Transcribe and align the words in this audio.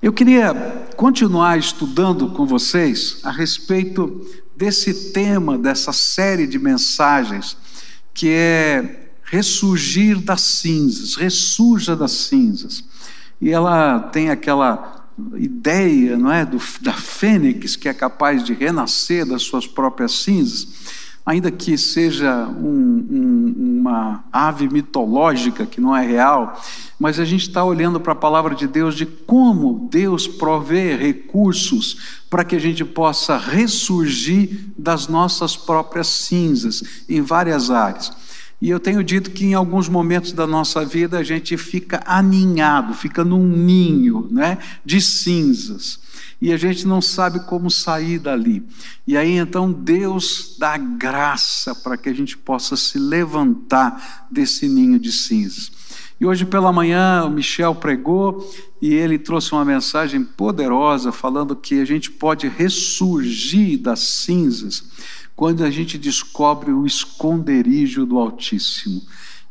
Eu 0.00 0.12
queria 0.12 0.54
continuar 0.96 1.58
estudando 1.58 2.30
com 2.30 2.46
vocês 2.46 3.18
a 3.24 3.32
respeito 3.32 4.24
desse 4.56 5.12
tema, 5.12 5.58
dessa 5.58 5.92
série 5.92 6.46
de 6.46 6.56
mensagens, 6.56 7.56
que 8.14 8.28
é 8.28 9.10
ressurgir 9.24 10.20
das 10.20 10.40
cinzas, 10.40 11.16
ressurja 11.16 11.96
das 11.96 12.12
cinzas. 12.12 12.84
E 13.40 13.50
ela 13.50 13.98
tem 13.98 14.30
aquela 14.30 15.04
ideia, 15.34 16.16
não 16.16 16.30
é, 16.30 16.46
do, 16.46 16.60
da 16.80 16.92
fênix 16.92 17.74
que 17.74 17.88
é 17.88 17.92
capaz 17.92 18.44
de 18.44 18.54
renascer 18.54 19.26
das 19.26 19.42
suas 19.42 19.66
próprias 19.66 20.12
cinzas 20.12 21.07
ainda 21.28 21.50
que 21.50 21.76
seja 21.76 22.48
um, 22.48 23.06
um, 23.10 23.80
uma 23.80 24.24
ave 24.32 24.66
mitológica 24.66 25.66
que 25.66 25.78
não 25.78 25.94
é 25.94 26.02
real, 26.02 26.58
mas 26.98 27.20
a 27.20 27.24
gente 27.26 27.42
está 27.42 27.62
olhando 27.62 28.00
para 28.00 28.14
a 28.14 28.16
palavra 28.16 28.54
de 28.54 28.66
Deus 28.66 28.94
de 28.94 29.04
como 29.04 29.90
Deus 29.92 30.26
provê 30.26 30.96
recursos 30.96 32.22
para 32.30 32.44
que 32.44 32.56
a 32.56 32.58
gente 32.58 32.82
possa 32.82 33.36
ressurgir 33.36 34.70
das 34.78 35.06
nossas 35.06 35.54
próprias 35.54 36.06
cinzas 36.06 36.82
em 37.06 37.20
várias 37.20 37.70
áreas. 37.70 38.10
E 38.58 38.70
eu 38.70 38.80
tenho 38.80 39.04
dito 39.04 39.30
que 39.30 39.44
em 39.44 39.52
alguns 39.52 39.86
momentos 39.86 40.32
da 40.32 40.46
nossa 40.46 40.82
vida 40.82 41.18
a 41.18 41.22
gente 41.22 41.58
fica 41.58 42.00
aninhado, 42.06 42.94
fica 42.94 43.22
num 43.22 43.46
ninho 43.46 44.26
né, 44.30 44.56
de 44.82 44.98
cinzas 44.98 46.07
e 46.40 46.52
a 46.52 46.56
gente 46.56 46.86
não 46.86 47.00
sabe 47.00 47.40
como 47.46 47.70
sair 47.70 48.18
dali. 48.18 48.62
E 49.06 49.16
aí 49.16 49.36
então 49.36 49.72
Deus 49.72 50.56
dá 50.58 50.76
graça 50.76 51.74
para 51.74 51.96
que 51.96 52.08
a 52.08 52.14
gente 52.14 52.36
possa 52.36 52.76
se 52.76 52.98
levantar 52.98 54.26
desse 54.30 54.68
ninho 54.68 54.98
de 54.98 55.10
cinzas. 55.10 55.70
E 56.20 56.26
hoje 56.26 56.44
pela 56.44 56.72
manhã 56.72 57.24
o 57.24 57.30
Michel 57.30 57.74
pregou 57.74 58.48
e 58.80 58.92
ele 58.92 59.18
trouxe 59.18 59.52
uma 59.52 59.64
mensagem 59.64 60.24
poderosa 60.24 61.12
falando 61.12 61.54
que 61.54 61.80
a 61.80 61.84
gente 61.84 62.10
pode 62.10 62.48
ressurgir 62.48 63.78
das 63.78 64.00
cinzas 64.00 64.84
quando 65.34 65.62
a 65.62 65.70
gente 65.70 65.96
descobre 65.96 66.72
o 66.72 66.84
esconderijo 66.84 68.04
do 68.04 68.18
Altíssimo 68.18 69.02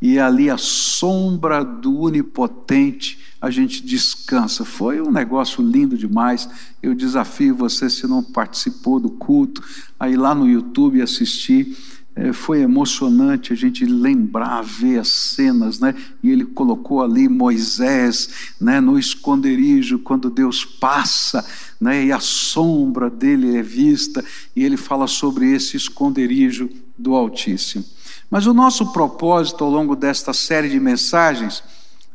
e 0.01 0.19
ali 0.19 0.49
a 0.49 0.57
sombra 0.57 1.63
do 1.63 2.01
Onipotente 2.01 3.19
a 3.41 3.49
gente 3.49 3.85
descansa. 3.85 4.65
Foi 4.65 5.01
um 5.01 5.11
negócio 5.11 5.63
lindo 5.63 5.97
demais. 5.97 6.49
Eu 6.81 6.93
desafio 6.93 7.55
você, 7.55 7.89
se 7.89 8.07
não 8.07 8.23
participou 8.23 8.99
do 8.99 9.09
culto, 9.09 9.63
aí 9.99 10.15
lá 10.15 10.33
no 10.33 10.47
YouTube 10.47 11.01
assistir. 11.01 11.75
É, 12.15 12.33
foi 12.33 12.61
emocionante 12.61 13.53
a 13.53 13.55
gente 13.55 13.85
lembrar, 13.85 14.63
ver 14.63 14.97
as 14.97 15.07
cenas, 15.07 15.79
né? 15.79 15.93
E 16.23 16.31
ele 16.31 16.45
colocou 16.45 17.03
ali 17.03 17.29
Moisés, 17.29 18.55
né, 18.59 18.81
no 18.81 18.97
esconderijo, 18.97 19.99
quando 19.99 20.27
Deus 20.27 20.65
passa, 20.65 21.45
né? 21.79 22.05
E 22.05 22.11
a 22.11 22.19
sombra 22.19 23.07
dele 23.07 23.55
é 23.55 23.61
vista, 23.61 24.25
e 24.55 24.63
ele 24.63 24.77
fala 24.77 25.05
sobre 25.05 25.51
esse 25.51 25.77
esconderijo 25.77 26.67
do 26.97 27.13
Altíssimo. 27.13 27.85
Mas 28.29 28.45
o 28.45 28.53
nosso 28.53 28.91
propósito 28.91 29.63
ao 29.63 29.69
longo 29.69 29.95
desta 29.95 30.33
série 30.33 30.69
de 30.69 30.79
mensagens 30.79 31.63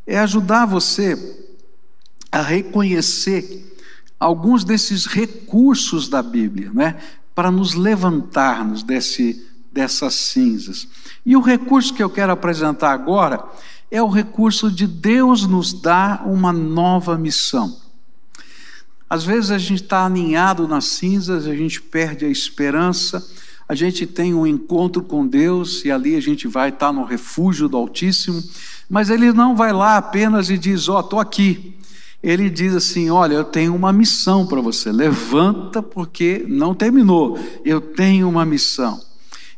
é 0.05 0.19
ajudar 0.19 0.65
você 0.65 1.17
a 2.31 2.41
reconhecer 2.41 3.77
alguns 4.19 4.63
desses 4.63 5.05
recursos 5.05 6.07
da 6.07 6.21
Bíblia, 6.21 6.71
né, 6.73 6.97
para 7.35 7.51
nos 7.51 7.73
levantarmos 7.73 8.83
desse, 8.83 9.45
dessas 9.71 10.13
cinzas. 10.13 10.87
E 11.25 11.35
o 11.35 11.41
recurso 11.41 11.93
que 11.93 12.03
eu 12.03 12.09
quero 12.09 12.31
apresentar 12.31 12.91
agora 12.91 13.43
é 13.89 14.01
o 14.01 14.07
recurso 14.07 14.71
de 14.71 14.87
Deus 14.87 15.45
nos 15.45 15.73
dar 15.73 16.27
uma 16.27 16.51
nova 16.53 17.17
missão. 17.17 17.77
Às 19.09 19.23
vezes 19.23 19.51
a 19.51 19.57
gente 19.59 19.83
está 19.83 20.05
aninhado 20.05 20.67
nas 20.67 20.85
cinzas, 20.85 21.45
a 21.45 21.55
gente 21.55 21.79
perde 21.79 22.25
a 22.25 22.29
esperança, 22.29 23.23
a 23.67 23.75
gente 23.75 24.05
tem 24.05 24.33
um 24.33 24.45
encontro 24.45 25.01
com 25.01 25.25
Deus 25.25 25.83
e 25.85 25.91
ali 25.91 26.15
a 26.15 26.21
gente 26.21 26.47
vai 26.47 26.69
estar 26.69 26.91
no 26.91 27.03
refúgio 27.03 27.69
do 27.69 27.77
Altíssimo, 27.77 28.43
mas 28.89 29.09
ele 29.09 29.31
não 29.31 29.55
vai 29.55 29.71
lá 29.71 29.97
apenas 29.97 30.49
e 30.49 30.57
diz: 30.57 30.89
Ó, 30.89 30.97
oh, 30.97 30.99
estou 30.99 31.19
aqui. 31.19 31.75
Ele 32.21 32.49
diz 32.49 32.73
assim: 32.73 33.09
Olha, 33.09 33.35
eu 33.35 33.43
tenho 33.43 33.75
uma 33.75 33.93
missão 33.93 34.45
para 34.45 34.61
você, 34.61 34.91
levanta, 34.91 35.81
porque 35.81 36.45
não 36.47 36.75
terminou, 36.75 37.39
eu 37.63 37.79
tenho 37.79 38.29
uma 38.29 38.45
missão. 38.45 39.01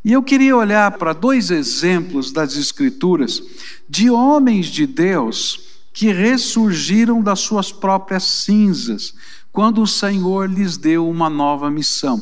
E 0.03 0.11
eu 0.11 0.21
queria 0.21 0.55
olhar 0.55 0.91
para 0.99 1.13
dois 1.13 1.49
exemplos 1.49 2.31
das 2.31 2.55
Escrituras 2.55 3.41
de 3.89 4.09
homens 4.09 4.67
de 4.67 4.85
Deus 4.85 5.59
que 5.91 6.11
ressurgiram 6.11 7.23
das 7.23 7.39
suas 7.39 7.71
próprias 7.71 8.23
cinzas, 8.23 9.15
quando 9.51 9.81
o 9.81 9.87
Senhor 9.87 10.47
lhes 10.47 10.77
deu 10.77 11.09
uma 11.09 11.29
nova 11.29 11.71
missão. 11.71 12.21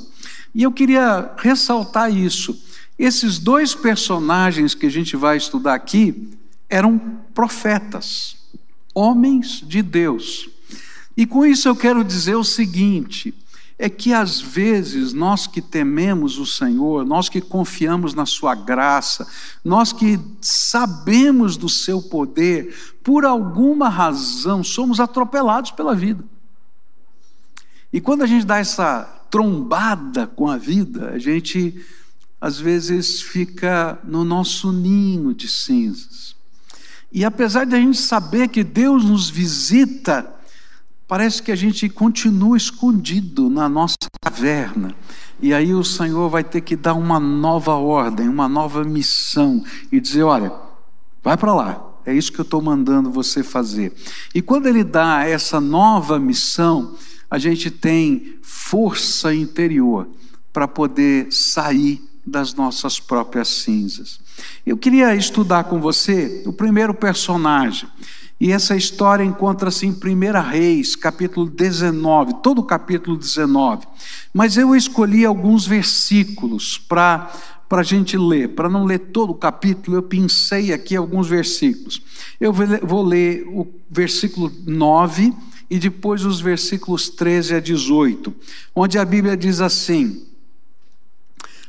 E 0.54 0.64
eu 0.64 0.72
queria 0.72 1.34
ressaltar 1.38 2.14
isso. 2.16 2.62
Esses 2.98 3.40
dois 3.40 3.74
personagens 3.74 4.76
que 4.76 4.86
a 4.86 4.92
gente 4.92 5.16
vai 5.16 5.38
estudar 5.38 5.74
aqui 5.74 6.32
eram 6.70 7.00
profetas, 7.34 8.36
homens 8.94 9.64
de 9.66 9.82
Deus. 9.82 10.50
E 11.18 11.26
com 11.26 11.46
isso 11.46 11.68
eu 11.68 11.76
quero 11.76 12.04
dizer 12.04 12.36
o 12.36 12.44
seguinte: 12.44 13.34
é 13.78 13.90
que 13.90 14.14
às 14.14 14.40
vezes 14.40 15.14
nós 15.14 15.48
que 15.48 15.62
tememos 15.62 16.38
o 16.38 16.46
Senhor, 16.46 17.06
nós 17.06 17.30
que 17.30 17.42
confiamos 17.42 18.14
na 18.14 18.26
Sua 18.26 18.56
graça, 18.56 19.28
nós 19.64 19.92
que 19.92 20.20
sabemos 20.40 21.58
do 21.58 21.68
Seu 21.68 22.02
poder, 22.02 22.96
por 23.04 23.26
alguma 23.26 23.90
razão 23.90 24.64
somos 24.64 25.00
atropelados 25.00 25.72
pela 25.72 25.96
vida. 25.96 26.24
E 27.92 28.00
quando 28.00 28.24
a 28.24 28.28
gente 28.28 28.46
dá 28.46 28.58
essa 28.58 29.23
trombada 29.34 30.28
com 30.28 30.48
a 30.48 30.60
vida, 30.60 31.10
a 31.10 31.18
gente 31.18 31.84
às 32.40 32.60
vezes 32.60 33.20
fica 33.20 33.98
no 34.04 34.24
nosso 34.24 34.72
ninho 34.72 35.34
de 35.34 35.48
cinzas. 35.48 36.36
E 37.12 37.26
apesar 37.26 37.66
de 37.66 37.74
a 37.74 37.80
gente 37.80 37.98
saber 37.98 38.50
que 38.50 38.64
Deus 38.64 39.04
nos 39.04 39.32
visita, 39.32 40.32
parece 41.08 41.42
que 41.42 41.52
a 41.52 41.56
gente 41.56 41.90
continua 41.90 42.56
escondido 42.56 43.50
na 43.50 43.68
nossa 43.68 43.96
caverna. 44.24 44.94
E 45.42 45.52
aí 45.52 45.74
o 45.74 45.84
Senhor 45.84 46.30
vai 46.30 46.44
ter 46.44 46.62
que 46.62 46.76
dar 46.76 46.94
uma 46.94 47.20
nova 47.20 47.74
ordem, 47.74 48.30
uma 48.30 48.48
nova 48.48 48.84
missão 48.84 49.64
e 49.92 50.00
dizer: 50.00 50.22
olha, 50.22 50.54
vai 51.24 51.36
para 51.36 51.56
lá, 51.56 51.84
é 52.06 52.14
isso 52.14 52.32
que 52.32 52.40
eu 52.40 52.44
estou 52.44 52.62
mandando 52.62 53.10
você 53.10 53.42
fazer. 53.42 53.96
E 54.36 54.44
quando 54.44 54.68
Ele 54.68 54.84
dá 54.84 55.24
essa 55.26 55.60
nova 55.60 56.20
missão, 56.20 56.96
a 57.34 57.40
gente 57.40 57.72
tem 57.72 58.36
força 58.44 59.34
interior 59.34 60.08
para 60.54 60.68
poder 60.68 61.34
sair 61.34 62.00
das 62.24 62.54
nossas 62.54 63.00
próprias 63.00 63.48
cinzas. 63.48 64.20
Eu 64.64 64.78
queria 64.78 65.16
estudar 65.16 65.64
com 65.64 65.82
você 65.82 66.44
o 66.46 66.54
primeiro 66.54 66.94
personagem. 66.94 67.90
E 68.40 68.52
essa 68.52 68.76
história 68.76 69.24
encontra-se 69.24 69.88
em 69.88 69.90
1 69.90 70.42
Reis, 70.48 70.96
capítulo 70.96 71.50
19, 71.50 72.36
todo 72.44 72.60
o 72.60 72.66
capítulo 72.66 73.18
19. 73.18 73.88
Mas 74.32 74.56
eu 74.56 74.76
escolhi 74.76 75.26
alguns 75.26 75.66
versículos 75.66 76.78
para 76.78 77.32
para 77.68 77.82
a 77.82 77.84
gente 77.84 78.16
ler. 78.16 78.50
Para 78.50 78.70
não 78.70 78.86
ler 78.86 79.00
todo 79.00 79.32
o 79.32 79.36
capítulo, 79.36 79.98
eu 79.98 80.04
pensei 80.04 80.72
aqui 80.72 80.96
alguns 80.96 81.28
versículos. 81.28 82.00
Eu 82.40 82.54
vou 82.54 83.02
ler 83.04 83.44
o 83.48 83.68
versículo 83.90 84.52
9 84.68 85.34
e 85.74 85.80
depois 85.80 86.24
os 86.24 86.40
versículos 86.40 87.10
13 87.10 87.56
a 87.56 87.60
18, 87.60 88.32
onde 88.76 89.00
a 89.00 89.04
Bíblia 89.04 89.36
diz 89.36 89.60
assim: 89.60 90.24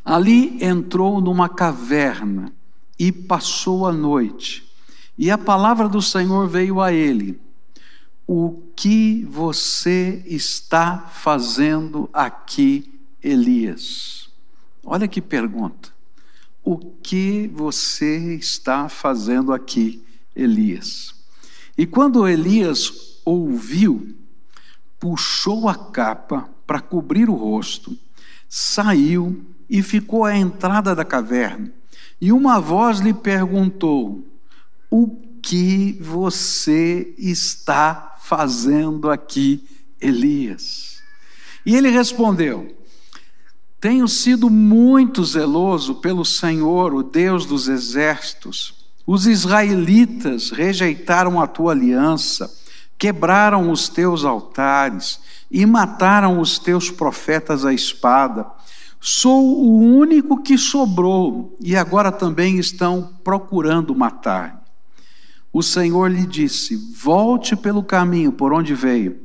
Ali 0.04 0.62
entrou 0.62 1.22
numa 1.22 1.48
caverna 1.48 2.52
e 2.98 3.10
passou 3.10 3.86
a 3.86 3.92
noite, 3.94 4.70
e 5.16 5.30
a 5.30 5.38
palavra 5.38 5.88
do 5.88 6.02
Senhor 6.02 6.46
veio 6.46 6.82
a 6.82 6.92
ele: 6.92 7.40
O 8.26 8.60
que 8.76 9.24
você 9.24 10.22
está 10.26 10.98
fazendo 10.98 12.10
aqui, 12.12 13.00
Elias? 13.22 14.28
Olha 14.84 15.08
que 15.08 15.22
pergunta. 15.22 15.88
O 16.62 16.76
que 16.76 17.50
você 17.54 18.34
está 18.34 18.86
fazendo 18.90 19.50
aqui, 19.50 20.04
Elias? 20.36 21.14
E 21.78 21.86
quando 21.86 22.28
Elias 22.28 23.03
ouviu, 23.24 24.14
puxou 25.00 25.68
a 25.68 25.74
capa 25.74 26.48
para 26.66 26.80
cobrir 26.80 27.28
o 27.28 27.34
rosto, 27.34 27.96
saiu 28.48 29.44
e 29.68 29.82
ficou 29.82 30.24
à 30.24 30.36
entrada 30.36 30.94
da 30.94 31.04
caverna. 31.04 31.72
E 32.20 32.32
uma 32.32 32.60
voz 32.60 33.00
lhe 33.00 33.12
perguntou: 33.12 34.24
O 34.90 35.08
que 35.42 35.98
você 36.00 37.14
está 37.18 38.16
fazendo 38.20 39.10
aqui, 39.10 39.62
Elias? 40.00 41.02
E 41.66 41.74
ele 41.74 41.90
respondeu: 41.90 42.76
Tenho 43.80 44.08
sido 44.08 44.48
muito 44.48 45.24
zeloso 45.24 45.96
pelo 45.96 46.24
Senhor, 46.24 46.94
o 46.94 47.02
Deus 47.02 47.44
dos 47.44 47.68
exércitos. 47.68 48.84
Os 49.06 49.26
israelitas 49.26 50.50
rejeitaram 50.50 51.38
a 51.38 51.46
tua 51.46 51.72
aliança 51.72 52.50
quebraram 52.98 53.70
os 53.70 53.88
teus 53.88 54.24
altares 54.24 55.20
e 55.50 55.64
mataram 55.66 56.40
os 56.40 56.58
teus 56.58 56.90
profetas 56.90 57.64
à 57.64 57.72
espada. 57.72 58.46
Sou 59.00 59.42
o 59.42 59.78
único 59.78 60.42
que 60.42 60.56
sobrou 60.56 61.56
e 61.60 61.76
agora 61.76 62.10
também 62.10 62.58
estão 62.58 63.14
procurando 63.22 63.94
matar-me. 63.94 64.60
O 65.52 65.62
Senhor 65.62 66.10
lhe 66.10 66.26
disse: 66.26 66.76
Volte 66.96 67.54
pelo 67.54 67.82
caminho 67.82 68.32
por 68.32 68.52
onde 68.52 68.74
veio 68.74 69.24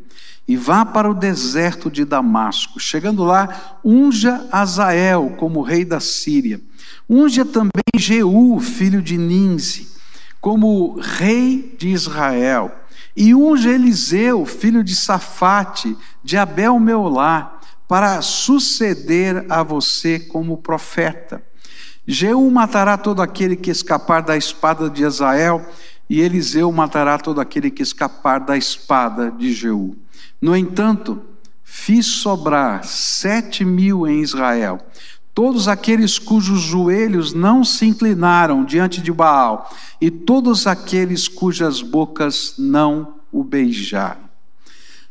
e 0.49 0.57
vá 0.57 0.83
para 0.83 1.07
o 1.07 1.13
deserto 1.13 1.91
de 1.91 2.03
Damasco. 2.03 2.79
Chegando 2.79 3.23
lá, 3.23 3.77
unja 3.85 4.47
Azael 4.51 5.35
como 5.37 5.61
rei 5.61 5.85
da 5.85 5.99
Síria. 5.99 6.59
Unja 7.07 7.45
também 7.45 7.69
Jeú, 7.95 8.59
filho 8.59 8.99
de 8.99 9.15
Ninze, 9.15 9.89
como 10.41 10.99
rei 10.99 11.75
de 11.77 11.89
Israel. 11.89 12.71
E 13.15 13.33
unja 13.33 13.69
Eliseu, 13.69 14.45
filho 14.45 14.83
de 14.83 14.95
Safate, 14.95 15.97
de 16.23 16.37
Abel 16.37 16.79
Meolá, 16.79 17.59
para 17.87 18.21
suceder 18.21 19.45
a 19.49 19.63
você 19.63 20.19
como 20.19 20.57
profeta. 20.57 21.43
Jeú 22.05 22.49
matará 22.49 22.97
todo 22.97 23.21
aquele 23.21 23.55
que 23.55 23.69
escapar 23.69 24.21
da 24.21 24.37
espada 24.37 24.89
de 24.89 25.05
Azael, 25.05 25.65
e 26.09 26.21
Eliseu 26.21 26.71
matará 26.71 27.17
todo 27.19 27.39
aquele 27.39 27.69
que 27.69 27.83
escapar 27.83 28.39
da 28.39 28.57
espada 28.57 29.31
de 29.31 29.53
Jeú. 29.53 29.95
No 30.41 30.55
entanto, 30.55 31.21
fiz 31.63 32.05
sobrar 32.05 32.83
sete 32.83 33.63
mil 33.63 34.07
em 34.07 34.21
Israel, 34.21 34.79
todos 35.39 35.69
aqueles 35.69 36.19
cujos 36.19 36.59
joelhos 36.59 37.33
não 37.33 37.63
se 37.63 37.85
inclinaram 37.85 38.65
diante 38.65 38.99
de 38.99 39.09
Baal, 39.09 39.73
e 40.01 40.11
todos 40.11 40.67
aqueles 40.67 41.29
cujas 41.29 41.81
bocas 41.81 42.55
não 42.57 43.15
o 43.31 43.41
beijaram. 43.41 44.19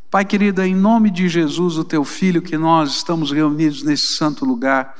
Pai 0.07 0.23
querido, 0.23 0.61
em 0.61 0.75
nome 0.75 1.09
de 1.09 1.27
Jesus, 1.27 1.77
o 1.79 1.83
teu 1.83 2.03
filho, 2.03 2.43
que 2.43 2.59
nós 2.59 2.91
estamos 2.91 3.31
reunidos 3.31 3.81
nesse 3.81 4.05
santo 4.05 4.45
lugar, 4.45 4.95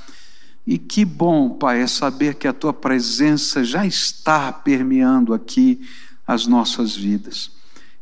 e 0.66 0.80
que 0.80 1.06
bom, 1.06 1.52
Pai, 1.52 1.84
é 1.84 1.86
saber 1.86 2.34
que 2.34 2.48
a 2.48 2.54
tua 2.54 2.74
presença 2.74 3.64
já 3.64 3.86
está 3.86 4.52
permeando 4.52 5.32
aqui 5.32 5.80
as 6.26 6.48
nossas 6.48 6.96
vidas. 6.96 7.52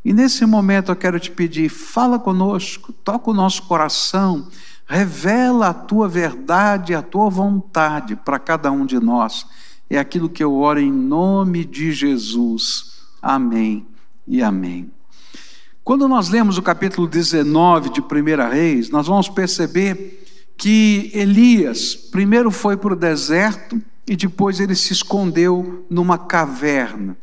E 0.05 0.13
nesse 0.13 0.45
momento 0.45 0.93
eu 0.93 0.95
quero 0.95 1.19
te 1.19 1.29
pedir, 1.29 1.67
fala 1.67 2.17
conosco, 2.17 2.93
toca 2.93 3.29
o 3.29 3.33
nosso 3.33 3.63
coração, 3.63 4.47
revela 4.87 5.67
a 5.67 5.73
tua 5.73 6.07
verdade, 6.07 6.95
a 6.95 7.01
tua 7.01 7.29
vontade 7.29 8.15
para 8.15 8.39
cada 8.39 8.71
um 8.71 8.85
de 8.85 8.99
nós. 8.99 9.45
É 9.89 9.97
aquilo 9.97 10.29
que 10.29 10.43
eu 10.43 10.55
oro 10.55 10.79
em 10.79 10.91
nome 10.91 11.65
de 11.65 11.91
Jesus. 11.91 13.01
Amém 13.21 13.85
e 14.25 14.41
amém. 14.41 14.89
Quando 15.83 16.07
nós 16.07 16.29
lemos 16.29 16.57
o 16.57 16.61
capítulo 16.61 17.07
19 17.07 17.89
de 17.89 18.01
1 18.01 18.49
Reis, 18.49 18.89
nós 18.89 19.07
vamos 19.07 19.29
perceber 19.29 20.25
que 20.57 21.11
Elias 21.13 21.95
primeiro 21.95 22.49
foi 22.49 22.75
para 22.75 22.93
o 22.93 22.97
deserto 22.97 23.81
e 24.07 24.15
depois 24.15 24.59
ele 24.59 24.75
se 24.75 24.93
escondeu 24.93 25.85
numa 25.89 26.17
caverna. 26.17 27.17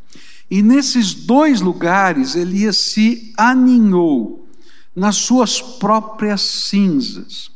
E 0.51 0.63
nesses 0.63 1.15
dois 1.15 1.61
lugares 1.61 2.37
Elias 2.37 2.77
se 2.77 3.33
aninhou 3.37 4.47
nas 4.95 5.17
suas 5.17 5.61
próprias 5.61 6.41
cinzas. 6.43 7.54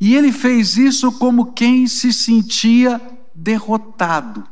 E 0.00 0.14
ele 0.14 0.32
fez 0.32 0.76
isso 0.76 1.12
como 1.12 1.52
quem 1.52 1.86
se 1.86 2.12
sentia 2.12 3.00
derrotado. 3.34 4.46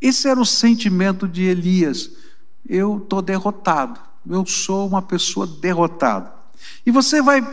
Esse 0.00 0.28
era 0.28 0.40
o 0.40 0.46
sentimento 0.46 1.26
de 1.26 1.44
Elias. 1.44 2.10
Eu 2.66 2.98
estou 2.98 3.20
derrotado 3.22 4.10
eu 4.28 4.44
sou 4.46 4.86
uma 4.86 5.02
pessoa 5.02 5.46
derrotada. 5.46 6.32
E 6.84 6.90
você 6.90 7.22
vai 7.22 7.46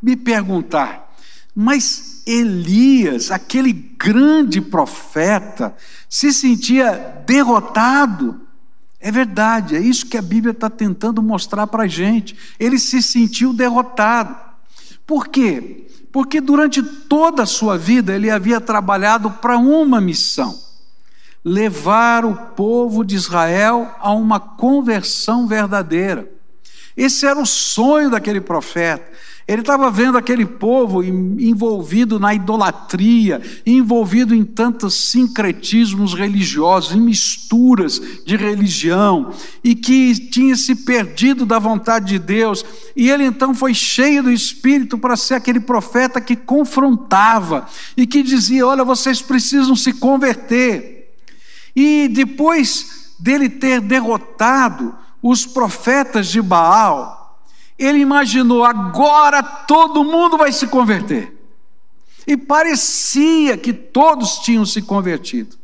me 0.00 0.16
perguntar, 0.16 1.14
mas 1.54 2.22
Elias, 2.26 3.30
aquele 3.30 3.72
grande 3.72 4.60
profeta, 4.60 5.74
se 6.08 6.32
sentia 6.32 7.22
derrotado? 7.26 8.40
É 8.98 9.10
verdade, 9.10 9.76
é 9.76 9.80
isso 9.80 10.06
que 10.06 10.16
a 10.16 10.22
Bíblia 10.22 10.52
está 10.52 10.70
tentando 10.70 11.22
mostrar 11.22 11.66
para 11.66 11.82
a 11.82 11.88
gente. 11.88 12.36
Ele 12.58 12.78
se 12.78 13.02
sentiu 13.02 13.52
derrotado. 13.52 14.34
Por 15.06 15.28
quê? 15.28 15.86
Porque 16.14 16.40
durante 16.40 16.80
toda 16.80 17.42
a 17.42 17.46
sua 17.46 17.76
vida 17.76 18.14
ele 18.14 18.30
havia 18.30 18.60
trabalhado 18.60 19.32
para 19.32 19.58
uma 19.58 20.00
missão 20.00 20.56
levar 21.44 22.24
o 22.24 22.36
povo 22.54 23.04
de 23.04 23.16
Israel 23.16 23.92
a 23.98 24.12
uma 24.12 24.38
conversão 24.38 25.48
verdadeira. 25.48 26.30
Esse 26.96 27.26
era 27.26 27.36
o 27.36 27.44
sonho 27.44 28.10
daquele 28.10 28.40
profeta. 28.40 29.04
Ele 29.46 29.60
estava 29.60 29.90
vendo 29.90 30.16
aquele 30.16 30.46
povo 30.46 31.02
envolvido 31.02 32.18
na 32.18 32.34
idolatria, 32.34 33.42
envolvido 33.66 34.34
em 34.34 34.42
tantos 34.42 34.94
sincretismos 35.10 36.14
religiosos, 36.14 36.94
em 36.94 37.00
misturas 37.00 38.00
de 38.24 38.36
religião, 38.36 39.34
e 39.62 39.74
que 39.74 40.14
tinha 40.14 40.56
se 40.56 40.74
perdido 40.74 41.44
da 41.44 41.58
vontade 41.58 42.06
de 42.06 42.18
Deus. 42.18 42.64
E 42.96 43.10
ele 43.10 43.24
então 43.24 43.54
foi 43.54 43.74
cheio 43.74 44.22
do 44.22 44.32
Espírito 44.32 44.96
para 44.96 45.14
ser 45.14 45.34
aquele 45.34 45.60
profeta 45.60 46.22
que 46.22 46.36
confrontava 46.36 47.66
e 47.94 48.06
que 48.06 48.22
dizia: 48.22 48.66
Olha, 48.66 48.82
vocês 48.82 49.20
precisam 49.20 49.76
se 49.76 49.92
converter. 49.92 51.12
E 51.76 52.08
depois 52.08 53.14
dele 53.18 53.50
ter 53.50 53.82
derrotado 53.82 54.94
os 55.22 55.44
profetas 55.44 56.28
de 56.28 56.40
Baal, 56.40 57.23
ele 57.78 57.98
imaginou: 57.98 58.64
agora 58.64 59.42
todo 59.42 60.04
mundo 60.04 60.36
vai 60.36 60.52
se 60.52 60.66
converter. 60.66 61.32
E 62.26 62.36
parecia 62.36 63.56
que 63.56 63.72
todos 63.72 64.38
tinham 64.38 64.64
se 64.64 64.80
convertido. 64.80 65.56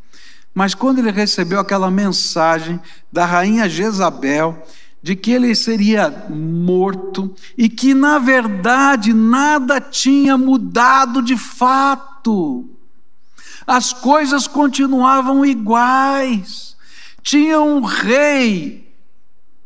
Mas 0.54 0.74
quando 0.74 0.98
ele 0.98 1.10
recebeu 1.10 1.60
aquela 1.60 1.90
mensagem 1.90 2.78
da 3.10 3.24
rainha 3.24 3.68
Jezabel, 3.68 4.62
de 5.02 5.16
que 5.16 5.30
ele 5.30 5.54
seria 5.54 6.26
morto 6.28 7.34
e 7.56 7.68
que, 7.68 7.94
na 7.94 8.18
verdade, 8.18 9.14
nada 9.14 9.80
tinha 9.80 10.36
mudado 10.36 11.22
de 11.22 11.36
fato 11.36 12.68
as 13.70 13.92
coisas 13.92 14.48
continuavam 14.48 15.46
iguais. 15.46 16.76
Tinha 17.22 17.60
um 17.60 17.80
rei 17.80 18.89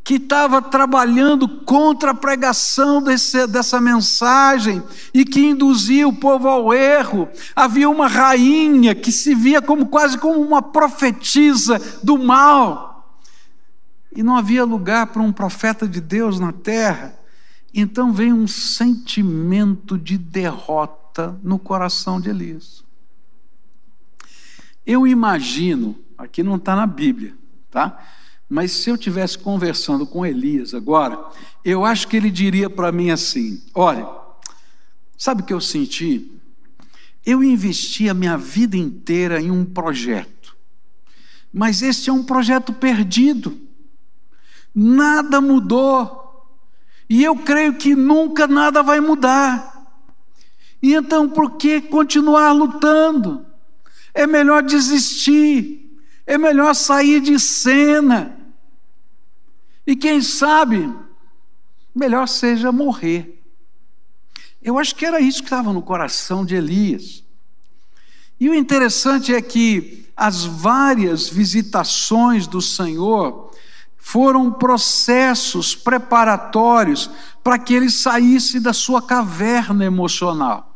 que 0.04 0.16
estava 0.16 0.60
trabalhando 0.60 1.48
contra 1.48 2.10
a 2.10 2.14
pregação 2.14 3.02
desse, 3.02 3.46
dessa 3.46 3.80
mensagem 3.80 4.82
e 5.14 5.24
que 5.24 5.40
induzia 5.40 6.06
o 6.06 6.12
povo 6.12 6.46
ao 6.46 6.74
erro. 6.74 7.26
Havia 7.56 7.88
uma 7.88 8.06
rainha 8.06 8.94
que 8.94 9.10
se 9.10 9.34
via 9.34 9.62
como 9.62 9.86
quase 9.86 10.18
como 10.18 10.38
uma 10.42 10.60
profetisa 10.60 11.80
do 12.02 12.18
mal. 12.18 13.18
E 14.14 14.22
não 14.22 14.36
havia 14.36 14.62
lugar 14.62 15.06
para 15.06 15.22
um 15.22 15.32
profeta 15.32 15.88
de 15.88 16.02
Deus 16.02 16.38
na 16.38 16.52
terra. 16.52 17.18
Então 17.72 18.12
vem 18.12 18.30
um 18.30 18.46
sentimento 18.46 19.96
de 19.96 20.18
derrota 20.18 21.40
no 21.42 21.58
coração 21.58 22.20
de 22.20 22.28
Elias. 22.28 22.84
Eu 24.86 25.06
imagino, 25.06 25.96
aqui 26.18 26.42
não 26.42 26.56
está 26.56 26.76
na 26.76 26.86
Bíblia, 26.86 27.34
tá? 27.70 27.98
Mas 28.48 28.72
se 28.72 28.90
eu 28.90 28.98
tivesse 28.98 29.38
conversando 29.38 30.06
com 30.06 30.24
Elias 30.24 30.74
agora, 30.74 31.18
eu 31.64 31.84
acho 31.84 32.06
que 32.08 32.16
ele 32.16 32.30
diria 32.30 32.68
para 32.68 32.92
mim 32.92 33.10
assim: 33.10 33.62
olha, 33.74 34.06
sabe 35.16 35.42
o 35.42 35.44
que 35.44 35.52
eu 35.52 35.60
senti? 35.60 36.30
Eu 37.24 37.42
investi 37.42 38.08
a 38.08 38.14
minha 38.14 38.36
vida 38.36 38.76
inteira 38.76 39.40
em 39.40 39.50
um 39.50 39.64
projeto, 39.64 40.56
mas 41.52 41.82
esse 41.82 42.10
é 42.10 42.12
um 42.12 42.22
projeto 42.22 42.72
perdido, 42.72 43.58
nada 44.74 45.40
mudou, 45.40 46.46
e 47.08 47.24
eu 47.24 47.36
creio 47.36 47.76
que 47.76 47.94
nunca 47.94 48.46
nada 48.46 48.82
vai 48.82 49.00
mudar. 49.00 49.72
E 50.82 50.92
então, 50.92 51.28
por 51.30 51.52
que 51.52 51.80
continuar 51.80 52.52
lutando? 52.52 53.46
é 54.14 54.28
melhor 54.28 54.62
desistir, 54.62 55.83
é 56.26 56.38
melhor 56.38 56.74
sair 56.74 57.20
de 57.20 57.38
cena. 57.38 58.36
E 59.86 59.94
quem 59.94 60.22
sabe, 60.22 60.92
melhor 61.94 62.26
seja 62.26 62.72
morrer. 62.72 63.42
Eu 64.62 64.78
acho 64.78 64.94
que 64.94 65.04
era 65.04 65.20
isso 65.20 65.40
que 65.40 65.46
estava 65.46 65.72
no 65.72 65.82
coração 65.82 66.44
de 66.44 66.54
Elias. 66.54 67.22
E 68.40 68.48
o 68.48 68.54
interessante 68.54 69.34
é 69.34 69.42
que 69.42 70.08
as 70.16 70.44
várias 70.44 71.28
visitações 71.28 72.46
do 72.46 72.62
Senhor 72.62 73.50
foram 73.98 74.50
processos 74.52 75.74
preparatórios 75.74 77.10
para 77.42 77.58
que 77.58 77.74
ele 77.74 77.90
saísse 77.90 78.58
da 78.60 78.72
sua 78.72 79.02
caverna 79.02 79.84
emocional. 79.84 80.74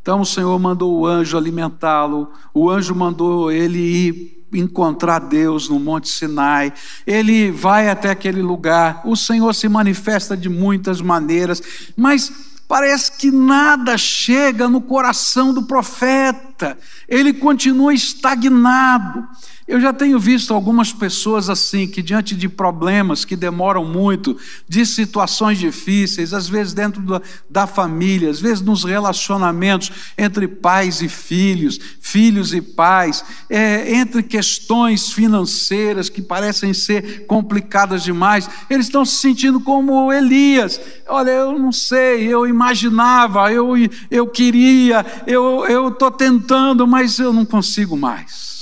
Então 0.00 0.22
o 0.22 0.26
Senhor 0.26 0.58
mandou 0.58 0.98
o 1.00 1.06
anjo 1.06 1.36
alimentá-lo, 1.36 2.30
o 2.54 2.70
anjo 2.70 2.94
mandou 2.94 3.52
ele 3.52 3.78
ir 3.78 4.39
encontrar 4.52 5.20
Deus 5.20 5.68
no 5.68 5.78
Monte 5.78 6.08
Sinai, 6.08 6.72
ele 7.06 7.50
vai 7.50 7.88
até 7.88 8.10
aquele 8.10 8.42
lugar, 8.42 9.02
o 9.04 9.16
Senhor 9.16 9.54
se 9.54 9.68
manifesta 9.68 10.36
de 10.36 10.48
muitas 10.48 11.00
maneiras, 11.00 11.62
mas 11.96 12.32
parece 12.70 13.12
que 13.12 13.30
nada 13.30 13.98
chega 13.98 14.68
no 14.68 14.80
coração 14.80 15.52
do 15.52 15.64
profeta, 15.64 16.78
ele 17.08 17.32
continua 17.32 17.92
estagnado. 17.92 19.26
Eu 19.70 19.80
já 19.80 19.92
tenho 19.92 20.18
visto 20.18 20.52
algumas 20.52 20.92
pessoas 20.92 21.48
assim, 21.48 21.86
que 21.86 22.02
diante 22.02 22.34
de 22.34 22.48
problemas 22.48 23.24
que 23.24 23.36
demoram 23.36 23.84
muito, 23.84 24.36
de 24.68 24.84
situações 24.84 25.60
difíceis, 25.60 26.34
às 26.34 26.48
vezes 26.48 26.72
dentro 26.72 27.00
da, 27.02 27.22
da 27.48 27.66
família, 27.68 28.30
às 28.30 28.40
vezes 28.40 28.60
nos 28.60 28.82
relacionamentos 28.82 29.92
entre 30.18 30.48
pais 30.48 31.00
e 31.02 31.08
filhos, 31.08 31.78
filhos 32.00 32.52
e 32.52 32.60
pais, 32.60 33.24
é, 33.48 33.94
entre 33.94 34.24
questões 34.24 35.12
financeiras 35.12 36.08
que 36.08 36.20
parecem 36.20 36.74
ser 36.74 37.24
complicadas 37.26 38.02
demais, 38.02 38.50
eles 38.68 38.86
estão 38.86 39.04
se 39.04 39.20
sentindo 39.20 39.60
como 39.60 40.12
Elias. 40.12 40.80
Olha, 41.06 41.30
eu 41.30 41.56
não 41.56 41.70
sei, 41.70 42.26
eu 42.26 42.44
imaginava, 42.44 43.52
eu, 43.52 43.74
eu 44.10 44.26
queria, 44.26 45.06
eu 45.28 45.86
estou 45.90 46.10
tentando, 46.10 46.88
mas 46.88 47.20
eu 47.20 47.32
não 47.32 47.44
consigo 47.44 47.96
mais. 47.96 48.59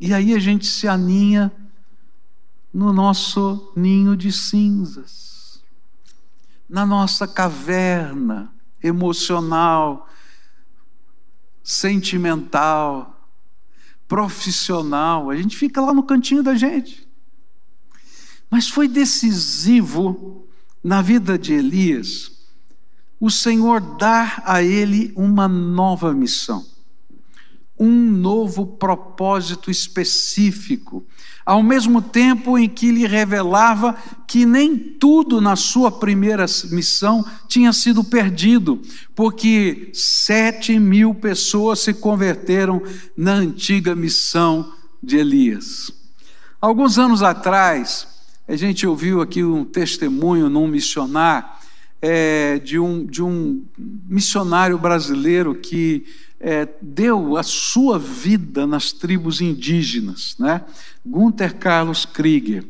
E 0.00 0.14
aí 0.14 0.34
a 0.34 0.38
gente 0.38 0.66
se 0.66 0.86
aninha 0.86 1.52
no 2.72 2.92
nosso 2.92 3.72
ninho 3.74 4.16
de 4.16 4.30
cinzas, 4.30 5.62
na 6.68 6.86
nossa 6.86 7.26
caverna 7.26 8.52
emocional, 8.82 10.08
sentimental, 11.64 13.28
profissional. 14.06 15.30
A 15.30 15.36
gente 15.36 15.56
fica 15.56 15.80
lá 15.80 15.92
no 15.92 16.04
cantinho 16.04 16.42
da 16.42 16.54
gente. 16.54 17.08
Mas 18.48 18.68
foi 18.68 18.86
decisivo 18.86 20.46
na 20.82 21.02
vida 21.02 21.36
de 21.38 21.52
Elias 21.52 22.38
o 23.20 23.30
Senhor 23.30 23.80
dar 23.96 24.42
a 24.46 24.62
ele 24.62 25.12
uma 25.16 25.48
nova 25.48 26.14
missão 26.14 26.64
um 27.78 28.10
novo 28.10 28.66
propósito 28.66 29.70
específico, 29.70 31.06
ao 31.46 31.62
mesmo 31.62 32.02
tempo 32.02 32.58
em 32.58 32.68
que 32.68 32.90
lhe 32.90 33.06
revelava 33.06 33.96
que 34.26 34.44
nem 34.44 34.76
tudo 34.76 35.40
na 35.40 35.56
sua 35.56 35.90
primeira 35.90 36.44
missão 36.70 37.24
tinha 37.46 37.72
sido 37.72 38.02
perdido, 38.02 38.82
porque 39.14 39.90
sete 39.94 40.78
mil 40.78 41.14
pessoas 41.14 41.78
se 41.80 41.94
converteram 41.94 42.82
na 43.16 43.32
antiga 43.32 43.94
missão 43.94 44.72
de 45.02 45.16
Elias. 45.16 45.92
Alguns 46.60 46.98
anos 46.98 47.22
atrás, 47.22 48.08
a 48.48 48.56
gente 48.56 48.86
ouviu 48.86 49.20
aqui 49.20 49.44
um 49.44 49.64
testemunho 49.64 50.48
num 50.50 50.66
missionário, 50.66 51.48
é, 52.02 52.58
de, 52.58 52.78
um, 52.78 53.06
de 53.06 53.22
um 53.22 53.64
missionário 54.08 54.78
brasileiro 54.78 55.54
que 55.54 56.04
é, 56.40 56.68
deu 56.80 57.36
a 57.36 57.42
sua 57.42 57.98
vida 57.98 58.66
nas 58.66 58.92
tribos 58.92 59.40
indígenas, 59.40 60.36
né? 60.38 60.64
Gunther 61.04 61.56
Carlos 61.56 62.04
Krieger, 62.04 62.64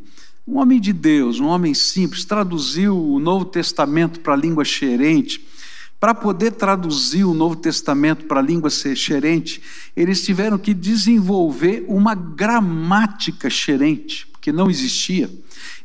um 0.47 0.59
homem 0.59 0.81
de 0.81 0.93
Deus, 0.95 1.41
um 1.41 1.47
homem 1.47 1.75
simples, 1.75 2.25
traduziu 2.25 2.97
o 2.99 3.21
Novo 3.21 3.45
Testamento 3.45 4.21
para 4.21 4.33
a 4.33 4.37
língua 4.37 4.65
xerente. 4.65 5.47
Para 6.01 6.15
poder 6.15 6.53
traduzir 6.53 7.25
o 7.25 7.35
Novo 7.35 7.57
Testamento 7.57 8.25
para 8.25 8.39
a 8.41 8.43
língua 8.43 8.71
xerente, 8.71 9.61
eles 9.97 10.25
tiveram 10.25 10.57
que 10.57 10.73
desenvolver 10.73 11.85
uma 11.89 12.15
gramática 12.15 13.51
xerente, 13.51 14.27
que 14.41 14.53
não 14.53 14.71
existia. 14.71 15.29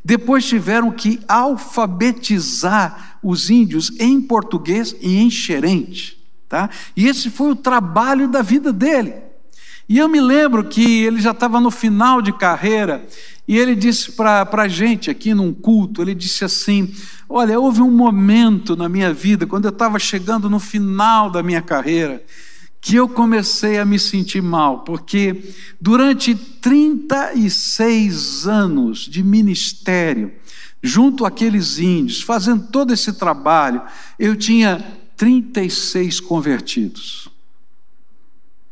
Depois 0.05 0.45
tiveram 0.45 0.91
que 0.91 1.19
alfabetizar 1.27 3.17
os 3.23 3.49
índios 3.49 3.91
em 3.99 4.21
português 4.21 4.95
e 5.01 5.17
em 5.17 5.29
xerente. 5.29 6.22
Tá? 6.53 6.69
E 6.95 7.07
esse 7.07 7.31
foi 7.31 7.49
o 7.49 7.55
trabalho 7.55 8.27
da 8.27 8.43
vida 8.43 8.71
dele. 8.71 9.15
E 9.89 9.97
eu 9.97 10.07
me 10.07 10.21
lembro 10.21 10.63
que 10.63 11.01
ele 11.01 11.19
já 11.19 11.31
estava 11.31 11.59
no 11.59 11.71
final 11.71 12.21
de 12.21 12.31
carreira 12.31 13.03
e 13.47 13.57
ele 13.57 13.73
disse 13.73 14.11
para 14.11 14.47
a 14.51 14.67
gente 14.67 15.09
aqui 15.09 15.33
num 15.33 15.51
culto: 15.51 15.99
ele 15.99 16.13
disse 16.13 16.45
assim, 16.45 16.93
Olha, 17.27 17.59
houve 17.59 17.81
um 17.81 17.89
momento 17.89 18.75
na 18.75 18.87
minha 18.87 19.11
vida, 19.11 19.47
quando 19.47 19.65
eu 19.65 19.71
estava 19.71 19.97
chegando 19.97 20.47
no 20.47 20.59
final 20.59 21.31
da 21.31 21.41
minha 21.41 21.59
carreira, 21.59 22.23
que 22.79 22.95
eu 22.95 23.09
comecei 23.09 23.79
a 23.79 23.85
me 23.85 23.97
sentir 23.97 24.43
mal, 24.43 24.81
porque 24.81 25.55
durante 25.81 26.35
36 26.35 28.47
anos 28.47 29.07
de 29.09 29.23
ministério, 29.23 30.31
junto 30.83 31.25
àqueles 31.25 31.79
índios, 31.79 32.21
fazendo 32.21 32.67
todo 32.67 32.93
esse 32.93 33.13
trabalho, 33.13 33.81
eu 34.19 34.35
tinha 34.35 35.01
36 35.23 36.19
convertidos, 36.19 37.29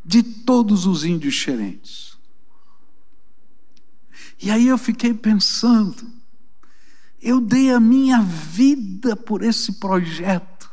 de 0.04 0.22
todos 0.22 0.86
os 0.86 1.06
índios 1.06 1.34
xerentes. 1.34 2.18
E 4.38 4.52
aí 4.52 4.68
eu 4.68 4.78
fiquei 4.78 5.14
pensando, 5.14 6.12
eu 7.22 7.40
dei 7.40 7.72
a 7.72 7.80
minha 7.80 8.22
vida 8.22 9.16
por 9.16 9.44
esse 9.44 9.80
projeto, 9.80 10.70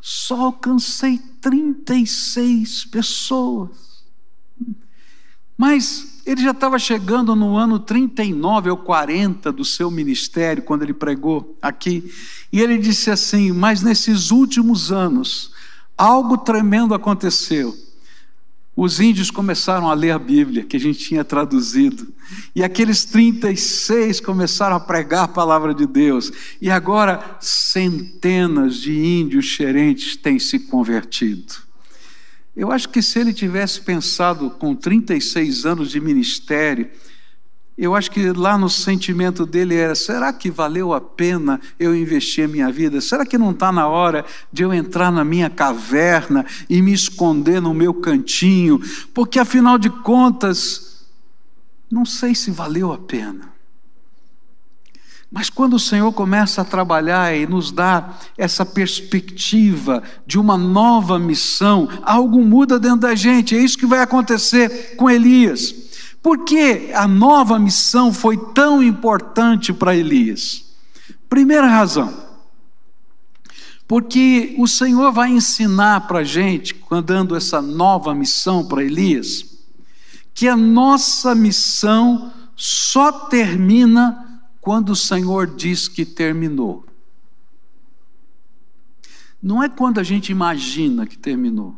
só 0.00 0.42
alcancei 0.42 1.18
36 1.40 2.84
pessoas. 2.84 4.04
Mas 5.58 6.09
ele 6.30 6.42
já 6.42 6.52
estava 6.52 6.78
chegando 6.78 7.34
no 7.34 7.56
ano 7.56 7.78
39 7.78 8.70
ou 8.70 8.76
40 8.76 9.50
do 9.50 9.64
seu 9.64 9.90
ministério, 9.90 10.62
quando 10.62 10.82
ele 10.82 10.94
pregou 10.94 11.56
aqui, 11.60 12.12
e 12.52 12.60
ele 12.60 12.78
disse 12.78 13.10
assim: 13.10 13.50
Mas 13.50 13.82
nesses 13.82 14.30
últimos 14.30 14.92
anos, 14.92 15.52
algo 15.98 16.38
tremendo 16.38 16.94
aconteceu. 16.94 17.76
Os 18.76 19.00
índios 19.00 19.30
começaram 19.30 19.90
a 19.90 19.94
ler 19.94 20.12
a 20.12 20.18
Bíblia, 20.18 20.64
que 20.64 20.76
a 20.76 20.80
gente 20.80 21.00
tinha 21.00 21.24
traduzido, 21.24 22.14
e 22.54 22.62
aqueles 22.62 23.04
36 23.04 24.20
começaram 24.20 24.76
a 24.76 24.80
pregar 24.80 25.24
a 25.24 25.28
palavra 25.28 25.74
de 25.74 25.84
Deus, 25.84 26.32
e 26.62 26.70
agora 26.70 27.38
centenas 27.40 28.76
de 28.76 28.92
índios 28.92 29.46
xerentes 29.46 30.16
têm 30.16 30.38
se 30.38 30.60
convertido. 30.60 31.69
Eu 32.56 32.72
acho 32.72 32.88
que 32.88 33.00
se 33.00 33.18
ele 33.18 33.32
tivesse 33.32 33.80
pensado 33.80 34.50
com 34.50 34.74
36 34.74 35.64
anos 35.64 35.90
de 35.90 36.00
ministério, 36.00 36.90
eu 37.80 37.94
acho 37.94 38.10
que 38.10 38.30
lá 38.32 38.58
no 38.58 38.68
sentimento 38.68 39.46
dele 39.46 39.74
era: 39.74 39.94
será 39.94 40.32
que 40.32 40.50
valeu 40.50 40.92
a 40.92 41.00
pena 41.00 41.58
eu 41.78 41.96
investir 41.96 42.44
a 42.44 42.48
minha 42.48 42.70
vida? 42.70 43.00
Será 43.00 43.24
que 43.24 43.38
não 43.38 43.52
está 43.52 43.72
na 43.72 43.88
hora 43.88 44.24
de 44.52 44.62
eu 44.62 44.74
entrar 44.74 45.10
na 45.10 45.24
minha 45.24 45.48
caverna 45.48 46.44
e 46.68 46.82
me 46.82 46.92
esconder 46.92 47.62
no 47.62 47.72
meu 47.72 47.94
cantinho? 47.94 48.78
Porque 49.14 49.38
afinal 49.38 49.78
de 49.78 49.88
contas, 49.88 51.06
não 51.90 52.04
sei 52.04 52.34
se 52.34 52.50
valeu 52.50 52.92
a 52.92 52.98
pena. 52.98 53.59
Mas 55.30 55.48
quando 55.48 55.74
o 55.74 55.78
Senhor 55.78 56.12
começa 56.12 56.62
a 56.62 56.64
trabalhar 56.64 57.36
e 57.36 57.46
nos 57.46 57.70
dá 57.70 58.14
essa 58.36 58.66
perspectiva 58.66 60.02
de 60.26 60.38
uma 60.38 60.58
nova 60.58 61.20
missão, 61.20 61.88
algo 62.02 62.44
muda 62.44 62.80
dentro 62.80 63.00
da 63.00 63.14
gente. 63.14 63.54
É 63.54 63.58
isso 63.58 63.78
que 63.78 63.86
vai 63.86 64.00
acontecer 64.00 64.96
com 64.96 65.08
Elias. 65.08 65.72
Por 66.20 66.44
que 66.44 66.90
a 66.92 67.06
nova 67.06 67.58
missão 67.58 68.12
foi 68.12 68.36
tão 68.52 68.82
importante 68.82 69.72
para 69.72 69.96
Elias? 69.96 70.64
Primeira 71.28 71.68
razão, 71.68 72.12
porque 73.86 74.54
o 74.58 74.66
Senhor 74.66 75.12
vai 75.12 75.30
ensinar 75.30 76.06
para 76.06 76.20
a 76.20 76.24
gente, 76.24 76.76
dando 77.04 77.36
essa 77.36 77.62
nova 77.62 78.14
missão 78.14 78.64
para 78.64 78.84
Elias, 78.84 79.44
que 80.34 80.48
a 80.48 80.56
nossa 80.56 81.34
missão 81.34 82.32
só 82.56 83.10
termina 83.10 84.29
quando 84.60 84.90
o 84.90 84.96
Senhor 84.96 85.46
diz 85.46 85.88
que 85.88 86.04
terminou. 86.04 86.84
Não 89.42 89.62
é 89.62 89.68
quando 89.68 89.98
a 89.98 90.02
gente 90.02 90.30
imagina 90.30 91.06
que 91.06 91.16
terminou, 91.16 91.76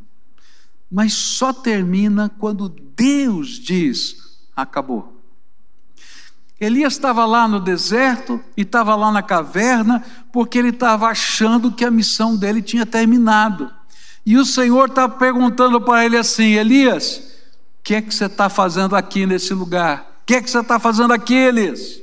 mas 0.90 1.12
só 1.12 1.52
termina 1.52 2.28
quando 2.28 2.68
Deus 2.68 3.50
diz: 3.50 4.16
acabou. 4.54 5.20
Elias 6.60 6.92
estava 6.92 7.24
lá 7.24 7.48
no 7.48 7.58
deserto 7.58 8.40
e 8.56 8.62
estava 8.62 8.94
lá 8.94 9.10
na 9.10 9.22
caverna 9.22 10.04
porque 10.32 10.58
ele 10.58 10.68
estava 10.68 11.06
achando 11.06 11.72
que 11.72 11.84
a 11.84 11.90
missão 11.90 12.36
dele 12.36 12.62
tinha 12.62 12.86
terminado. 12.86 13.68
E 14.24 14.36
o 14.36 14.44
Senhor 14.44 14.88
está 14.88 15.08
perguntando 15.08 15.80
para 15.80 16.04
ele 16.04 16.16
assim: 16.16 16.52
Elias, 16.52 17.18
o 17.80 17.82
que 17.82 17.94
é 17.94 18.02
que 18.02 18.14
você 18.14 18.26
está 18.26 18.48
fazendo 18.48 18.94
aqui 18.96 19.24
nesse 19.24 19.54
lugar? 19.54 20.20
O 20.22 20.24
que 20.26 20.34
é 20.34 20.42
que 20.42 20.50
você 20.50 20.60
está 20.60 20.78
fazendo 20.78 21.12
aqui, 21.12 21.34
Elias? 21.34 22.01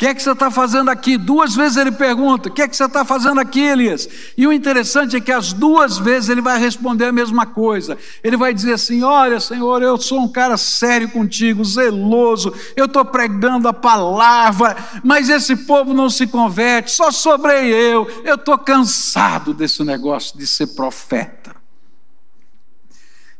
Que 0.00 0.06
é 0.06 0.14
que 0.14 0.22
você 0.22 0.30
está 0.32 0.50
fazendo 0.50 0.90
aqui? 0.90 1.18
Duas 1.18 1.54
vezes 1.54 1.76
ele 1.76 1.92
pergunta: 1.92 2.48
O 2.48 2.52
que 2.52 2.62
é 2.62 2.68
que 2.68 2.74
você 2.74 2.86
está 2.86 3.04
fazendo 3.04 3.38
aqui, 3.38 3.60
Elias? 3.60 4.08
E 4.34 4.46
o 4.46 4.52
interessante 4.52 5.14
é 5.14 5.20
que 5.20 5.30
as 5.30 5.52
duas 5.52 5.98
vezes 5.98 6.30
ele 6.30 6.40
vai 6.40 6.58
responder 6.58 7.04
a 7.04 7.12
mesma 7.12 7.44
coisa. 7.44 7.98
Ele 8.24 8.34
vai 8.34 8.54
dizer 8.54 8.72
assim: 8.72 9.02
Olha, 9.02 9.38
Senhor, 9.38 9.82
eu 9.82 9.98
sou 9.98 10.22
um 10.22 10.32
cara 10.32 10.56
sério 10.56 11.10
contigo, 11.10 11.62
zeloso, 11.62 12.50
eu 12.74 12.86
estou 12.86 13.04
pregando 13.04 13.68
a 13.68 13.74
palavra, 13.74 14.74
mas 15.04 15.28
esse 15.28 15.54
povo 15.54 15.92
não 15.92 16.08
se 16.08 16.26
converte, 16.26 16.92
só 16.92 17.10
sobrei 17.10 17.70
eu, 17.70 18.08
eu 18.24 18.36
estou 18.36 18.56
cansado 18.56 19.52
desse 19.52 19.84
negócio 19.84 20.38
de 20.38 20.46
ser 20.46 20.68
profeta. 20.68 21.54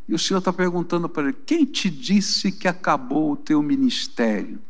E 0.07 0.15
o 0.15 0.19
Senhor 0.19 0.41
está 0.41 0.53
perguntando 0.53 1.09
para 1.09 1.23
ele: 1.23 1.39
Quem 1.47 1.65
te 1.65 1.89
disse 1.89 2.53
que 2.53 2.69
acabou 2.69 3.33
o 3.33 3.37
teu 3.37 3.63
ministério? 3.63 4.61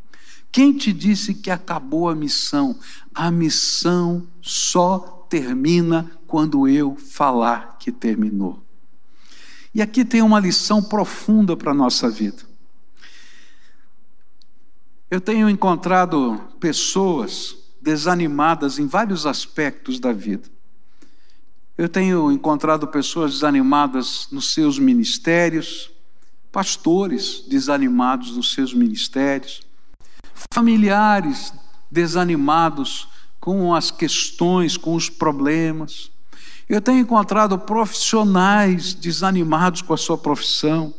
Quem 0.53 0.77
te 0.77 0.93
disse 0.93 1.35
que 1.35 1.51
acabou 1.51 2.09
a 2.09 2.15
missão? 2.15 2.79
A 3.15 3.31
missão 3.31 4.27
só 4.43 4.99
termina 5.29 6.11
quando 6.27 6.67
eu 6.67 6.97
falar 6.97 7.77
que 7.79 7.93
terminou. 7.93 8.61
E 9.73 9.81
aqui 9.81 10.05
tem 10.05 10.23
uma 10.23 10.41
lição 10.41 10.83
profunda 10.83 11.57
para 11.57 11.71
a 11.71 11.75
nossa 11.75 12.11
vida. 12.11 12.43
Eu 15.09 15.21
tenho 15.21 15.49
encontrado 15.49 16.41
pessoas 16.59 17.57
desanimadas 17.81 18.79
em 18.79 18.87
vários 18.87 19.27
aspectos 19.27 20.01
da 20.01 20.13
vida. 20.13 20.49
Eu 21.79 21.89
tenho 21.89 22.31
encontrado 22.31 22.89
pessoas 22.89 23.35
desanimadas 23.35 24.27
nos 24.33 24.53
seus 24.53 24.79
ministérios, 24.79 25.91
pastores 26.51 27.45
desanimados 27.49 28.37
nos 28.37 28.53
seus 28.53 28.75
ministérios 28.75 29.70
familiares 30.53 31.53
desanimados 31.91 33.09
com 33.41 33.75
as 33.75 33.91
questões, 33.91 34.77
com 34.77 34.95
os 34.95 35.09
problemas. 35.09 36.11
Eu 36.69 36.81
tenho 36.81 37.01
encontrado 37.01 37.59
profissionais 37.59 38.95
desanimados 38.95 39.83
com 39.83 39.93
a 39.93 39.97
sua 39.97 40.17
profissão. 40.17 40.95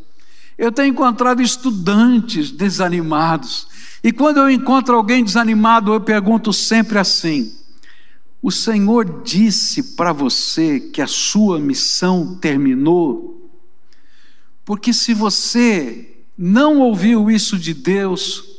Eu 0.58 0.72
tenho 0.72 0.90
encontrado 0.90 1.42
estudantes 1.42 2.52
desanimados. 2.52 3.68
E 4.04 4.12
quando 4.12 4.38
eu 4.38 4.50
encontro 4.50 4.96
alguém 4.96 5.24
desanimado, 5.24 5.94
eu 5.94 6.02
pergunto 6.02 6.52
sempre 6.52 7.00
assim: 7.00 7.56
O 8.42 8.52
Senhor 8.52 9.24
disse 9.24 9.96
para 9.96 10.12
você 10.12 10.80
que 10.80 11.02
a 11.02 11.08
sua 11.08 11.60
missão 11.60 12.36
terminou? 12.36 13.50
Porque 14.66 14.92
se 14.92 15.14
você 15.14 16.26
não 16.38 16.80
ouviu 16.80 17.30
isso 17.30 17.58
de 17.58 17.74
Deus, 17.74 18.51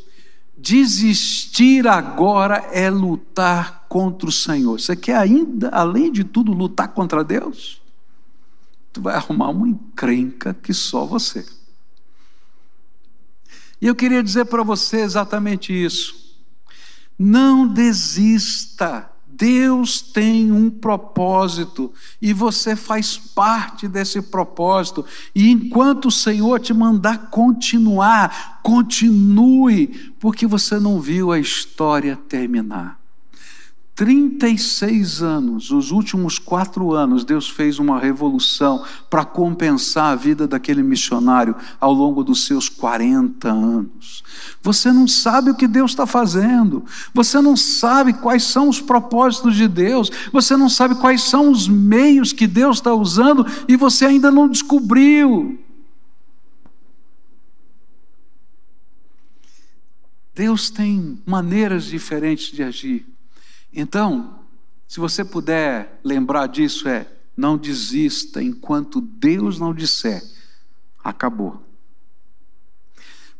Desistir 0.62 1.88
agora 1.88 2.58
é 2.70 2.88
lutar 2.88 3.84
contra 3.88 4.28
o 4.28 4.32
Senhor. 4.32 4.78
Você 4.78 4.94
quer 4.94 5.16
ainda, 5.16 5.68
além 5.70 6.12
de 6.12 6.22
tudo, 6.22 6.52
lutar 6.52 6.86
contra 6.86 7.24
Deus? 7.24 7.82
Tu 8.92 9.02
vai 9.02 9.16
arrumar 9.16 9.50
uma 9.50 9.68
encrenca 9.68 10.54
que 10.54 10.72
só 10.72 11.04
você. 11.04 11.44
E 13.80 13.88
eu 13.88 13.94
queria 13.96 14.22
dizer 14.22 14.44
para 14.44 14.62
você 14.62 15.00
exatamente 15.00 15.72
isso. 15.72 16.38
Não 17.18 17.66
desista 17.66 19.10
Deus 19.36 20.00
tem 20.00 20.52
um 20.52 20.70
propósito 20.70 21.92
e 22.20 22.32
você 22.32 22.76
faz 22.76 23.16
parte 23.16 23.88
desse 23.88 24.22
propósito. 24.22 25.04
E 25.34 25.50
enquanto 25.50 26.06
o 26.06 26.10
Senhor 26.10 26.60
te 26.60 26.72
mandar 26.72 27.30
continuar, 27.30 28.60
continue, 28.62 30.14
porque 30.18 30.46
você 30.46 30.78
não 30.78 31.00
viu 31.00 31.32
a 31.32 31.38
história 31.38 32.16
terminar. 32.28 33.01
36 34.02 35.22
anos, 35.22 35.70
os 35.70 35.92
últimos 35.92 36.36
quatro 36.36 36.92
anos, 36.92 37.24
Deus 37.24 37.48
fez 37.48 37.78
uma 37.78 38.00
revolução 38.00 38.84
para 39.08 39.24
compensar 39.24 40.06
a 40.06 40.16
vida 40.16 40.48
daquele 40.48 40.82
missionário 40.82 41.54
ao 41.80 41.92
longo 41.92 42.24
dos 42.24 42.44
seus 42.44 42.68
40 42.68 43.48
anos. 43.48 44.24
Você 44.60 44.90
não 44.90 45.06
sabe 45.06 45.52
o 45.52 45.54
que 45.54 45.68
Deus 45.68 45.92
está 45.92 46.04
fazendo, 46.04 46.84
você 47.14 47.40
não 47.40 47.56
sabe 47.56 48.12
quais 48.14 48.42
são 48.42 48.68
os 48.68 48.80
propósitos 48.80 49.54
de 49.54 49.68
Deus, 49.68 50.10
você 50.32 50.56
não 50.56 50.68
sabe 50.68 50.96
quais 50.96 51.22
são 51.22 51.48
os 51.48 51.68
meios 51.68 52.32
que 52.32 52.48
Deus 52.48 52.78
está 52.78 52.92
usando 52.92 53.46
e 53.68 53.76
você 53.76 54.06
ainda 54.06 54.32
não 54.32 54.48
descobriu. 54.48 55.60
Deus 60.34 60.70
tem 60.70 61.22
maneiras 61.24 61.84
diferentes 61.84 62.50
de 62.50 62.64
agir. 62.64 63.11
Então, 63.72 64.40
se 64.86 65.00
você 65.00 65.24
puder 65.24 66.00
lembrar 66.04 66.46
disso, 66.46 66.88
é 66.88 67.10
não 67.36 67.56
desista 67.56 68.42
enquanto 68.42 69.00
Deus 69.00 69.58
não 69.58 69.72
disser, 69.72 70.22
acabou. 71.02 71.62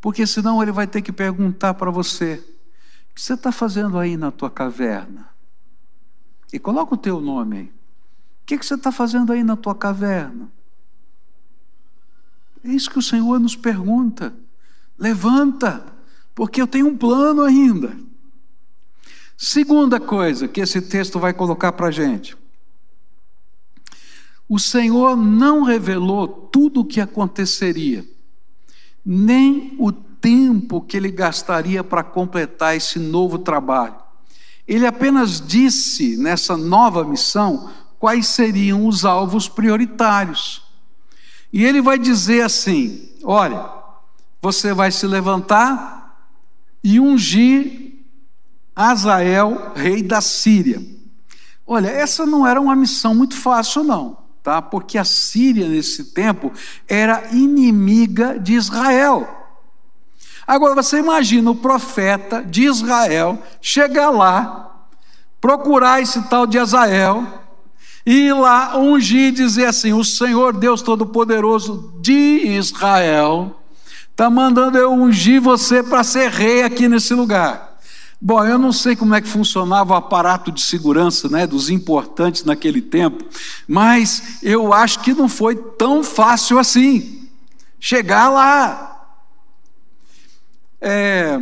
Porque 0.01 0.27
senão 0.27 0.63
ele 0.63 0.73
vai 0.73 0.87
ter 0.87 1.03
que 1.03 1.13
perguntar 1.13 1.75
para 1.75 1.91
você: 1.91 2.43
o 3.11 3.15
que 3.15 3.23
você 3.23 3.35
está 3.35 3.53
fazendo 3.53 3.99
aí 3.99 4.17
na 4.17 4.31
tua 4.31 4.51
caverna? 4.51 5.29
E 6.53 6.59
coloca 6.59 6.95
o 6.95 6.99
teu 6.99 7.21
nome 7.21 7.57
aí. 7.57 7.67
O 7.67 8.47
que 8.47 8.57
você 8.57 8.75
está 8.75 8.91
fazendo 8.91 9.33
aí 9.33 9.45
na 9.45 9.57
tua 9.57 9.75
caverna? 9.75 10.51
É 12.65 12.69
isso 12.71 12.91
que 12.91 12.99
o 12.99 13.03
Senhor 13.03 13.39
nos 13.39 13.57
pergunta. 13.57 14.35
Levanta, 14.99 15.85
porque 16.35 16.61
eu 16.61 16.67
tenho 16.67 16.89
um 16.89 16.97
plano 16.97 17.43
ainda. 17.43 17.97
Segunda 19.45 19.99
coisa 19.99 20.47
que 20.47 20.61
esse 20.61 20.81
texto 20.81 21.19
vai 21.19 21.33
colocar 21.33 21.73
para 21.73 21.89
a 21.89 21.91
gente. 21.91 22.37
O 24.49 24.57
Senhor 24.57 25.17
não 25.17 25.65
revelou 25.65 26.29
tudo 26.29 26.83
o 26.83 26.85
que 26.85 27.01
aconteceria, 27.01 28.07
nem 29.05 29.75
o 29.81 29.91
tempo 29.91 30.81
que 30.81 30.97
ele 30.97 31.11
gastaria 31.11 31.83
para 31.83 32.05
completar 32.05 32.77
esse 32.77 33.01
novo 33.01 33.37
trabalho. 33.37 33.97
Ele 34.65 34.87
apenas 34.87 35.41
disse 35.45 36.17
nessa 36.17 36.57
nova 36.57 37.03
missão 37.03 37.69
quais 37.99 38.29
seriam 38.29 38.87
os 38.87 39.05
alvos 39.05 39.49
prioritários. 39.49 40.63
E 41.53 41.65
ele 41.65 41.83
vai 41.83 41.99
dizer 41.99 42.43
assim: 42.43 43.11
olha, 43.25 43.69
você 44.41 44.73
vai 44.73 44.93
se 44.93 45.05
levantar 45.05 46.31
e 46.85 47.01
ungir 47.01 47.82
Azael, 48.75 49.73
rei 49.75 50.03
da 50.03 50.21
Síria. 50.21 50.83
Olha, 51.67 51.89
essa 51.89 52.27
não 52.27 52.47
era 52.47 52.61
uma 52.61 52.75
missão 52.75 53.15
muito 53.15 53.37
fácil, 53.37 53.85
não, 53.85 54.19
tá? 54.43 54.61
Porque 54.61 54.99
a 54.99 55.05
Síria, 55.05 55.69
nesse 55.69 56.13
tempo, 56.13 56.53
era 56.89 57.29
inimiga 57.33 58.39
de 58.39 58.55
Israel. 58.55 59.29
Agora 60.47 60.75
você 60.75 60.99
imagina 60.99 61.51
o 61.51 61.57
profeta 61.57 62.43
de 62.43 62.65
Israel 62.65 63.41
chegar 63.61 64.11
lá, 64.11 64.87
procurar 65.41 66.03
esse 66.03 66.21
tal 66.29 66.47
de 66.47 66.59
Azael, 66.59 67.27
e 68.05 68.27
ir 68.27 68.33
lá 68.33 68.77
ungir 68.77 69.29
e 69.29 69.33
dizer 69.33 69.67
assim: 69.67 69.93
O 69.93 70.05
Senhor 70.05 70.57
Deus 70.57 70.83
Todo-Poderoso 70.83 71.95
de 72.01 72.43
Israel 72.45 73.61
está 74.11 74.29
mandando 74.29 74.77
eu 74.77 74.93
ungir 74.93 75.41
você 75.41 75.83
para 75.83 76.03
ser 76.03 76.29
rei 76.31 76.63
aqui 76.63 76.89
nesse 76.89 77.15
lugar. 77.15 77.72
Bom, 78.25 78.45
eu 78.45 78.57
não 78.57 78.71
sei 78.71 78.95
como 78.95 79.17
é 79.17 79.21
que 79.21 79.27
funcionava 79.27 79.95
o 79.95 79.97
aparato 79.97 80.53
de 80.53 80.61
segurança 80.61 81.29
né, 81.29 81.45
dos 81.45 81.69
importantes 81.69 82.45
naquele 82.45 82.81
tempo, 82.81 83.25
mas 83.67 84.39
eu 84.45 84.73
acho 84.73 85.01
que 85.01 85.13
não 85.13 85.29
foi 85.29 85.57
tão 85.57 86.05
fácil 86.05 86.57
assim 86.57 87.29
chegar 87.81 88.31
lá. 88.31 89.19
É, 90.81 91.37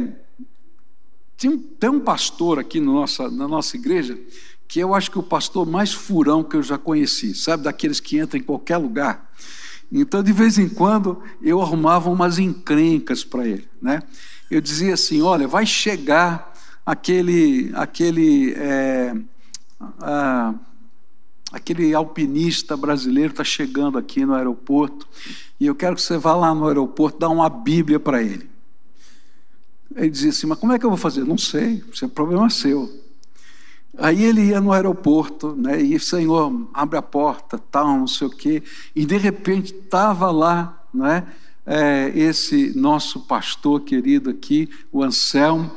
tem, 1.37 1.59
tem 1.59 1.91
um 1.91 2.01
pastor 2.01 2.59
aqui 2.59 2.81
no 2.81 2.95
nossa, 2.95 3.31
na 3.31 3.47
nossa 3.47 3.77
igreja 3.77 4.19
que 4.67 4.81
eu 4.81 4.95
acho 4.95 5.11
que 5.11 5.19
é 5.19 5.21
o 5.21 5.25
pastor 5.25 5.67
mais 5.67 5.93
furão 5.93 6.43
que 6.43 6.57
eu 6.57 6.63
já 6.63 6.79
conheci, 6.79 7.35
sabe, 7.35 7.65
daqueles 7.65 8.01
que 8.01 8.19
entram 8.19 8.41
em 8.41 8.43
qualquer 8.43 8.79
lugar. 8.79 9.31
Então, 9.93 10.23
de 10.23 10.33
vez 10.33 10.57
em 10.57 10.69
quando, 10.69 11.23
eu 11.43 11.61
arrumava 11.61 12.09
umas 12.09 12.39
encrencas 12.39 13.23
para 13.23 13.47
ele. 13.47 13.69
Né? 13.83 14.03
Eu 14.51 14.63
dizia 14.63 14.95
assim: 14.95 15.21
olha, 15.21 15.47
vai 15.47 15.67
chegar 15.67 16.50
aquele, 16.91 17.71
aquele, 17.75 18.53
é, 18.55 19.15
ah, 20.01 20.55
aquele 21.53 21.95
alpinista 21.95 22.77
brasileiro 22.77 23.31
está 23.31 23.45
chegando 23.45 23.97
aqui 23.97 24.27
no 24.27 24.35
aeroporto 24.35 25.07
e 25.61 25.67
eu 25.67 25.75
quero 25.75 25.95
que 25.95 26.03
você 26.03 26.19
vá 26.19 26.35
lá 26.35 26.53
no 26.53 26.67
aeroporto 26.67 27.21
dar 27.21 27.29
uma 27.29 27.49
Bíblia 27.49 28.01
para 28.01 28.21
ele. 28.21 28.51
Ele 29.95 30.11
dizia 30.11 30.31
assim: 30.31 30.49
Mas 30.49 30.59
como 30.59 30.73
é 30.73 30.79
que 30.81 30.85
eu 30.85 30.91
vou 30.91 30.99
fazer? 30.99 31.25
Não 31.25 31.39
sei, 31.39 31.85
isso 31.93 32.05
é 32.05 32.09
problema 32.09 32.51
seu. 32.51 32.91
Aí 33.97 34.25
ele 34.25 34.47
ia 34.47 34.61
no 34.61 34.73
aeroporto, 34.73 35.55
né, 35.55 35.81
e 35.81 35.99
Senhor, 35.99 36.69
abre 36.73 36.97
a 36.97 37.03
porta, 37.03 37.59
tal, 37.59 37.87
não 37.87 38.07
sei 38.07 38.27
o 38.29 38.31
quê, 38.31 38.63
e 38.95 39.05
de 39.05 39.17
repente 39.17 39.75
estava 39.75 40.31
lá, 40.31 40.85
né, 40.95 41.27
é, 41.67 42.11
esse 42.15 42.73
nosso 42.79 43.21
pastor 43.21 43.81
querido 43.81 44.31
aqui, 44.31 44.71
o 44.93 45.03
Anselmo, 45.03 45.71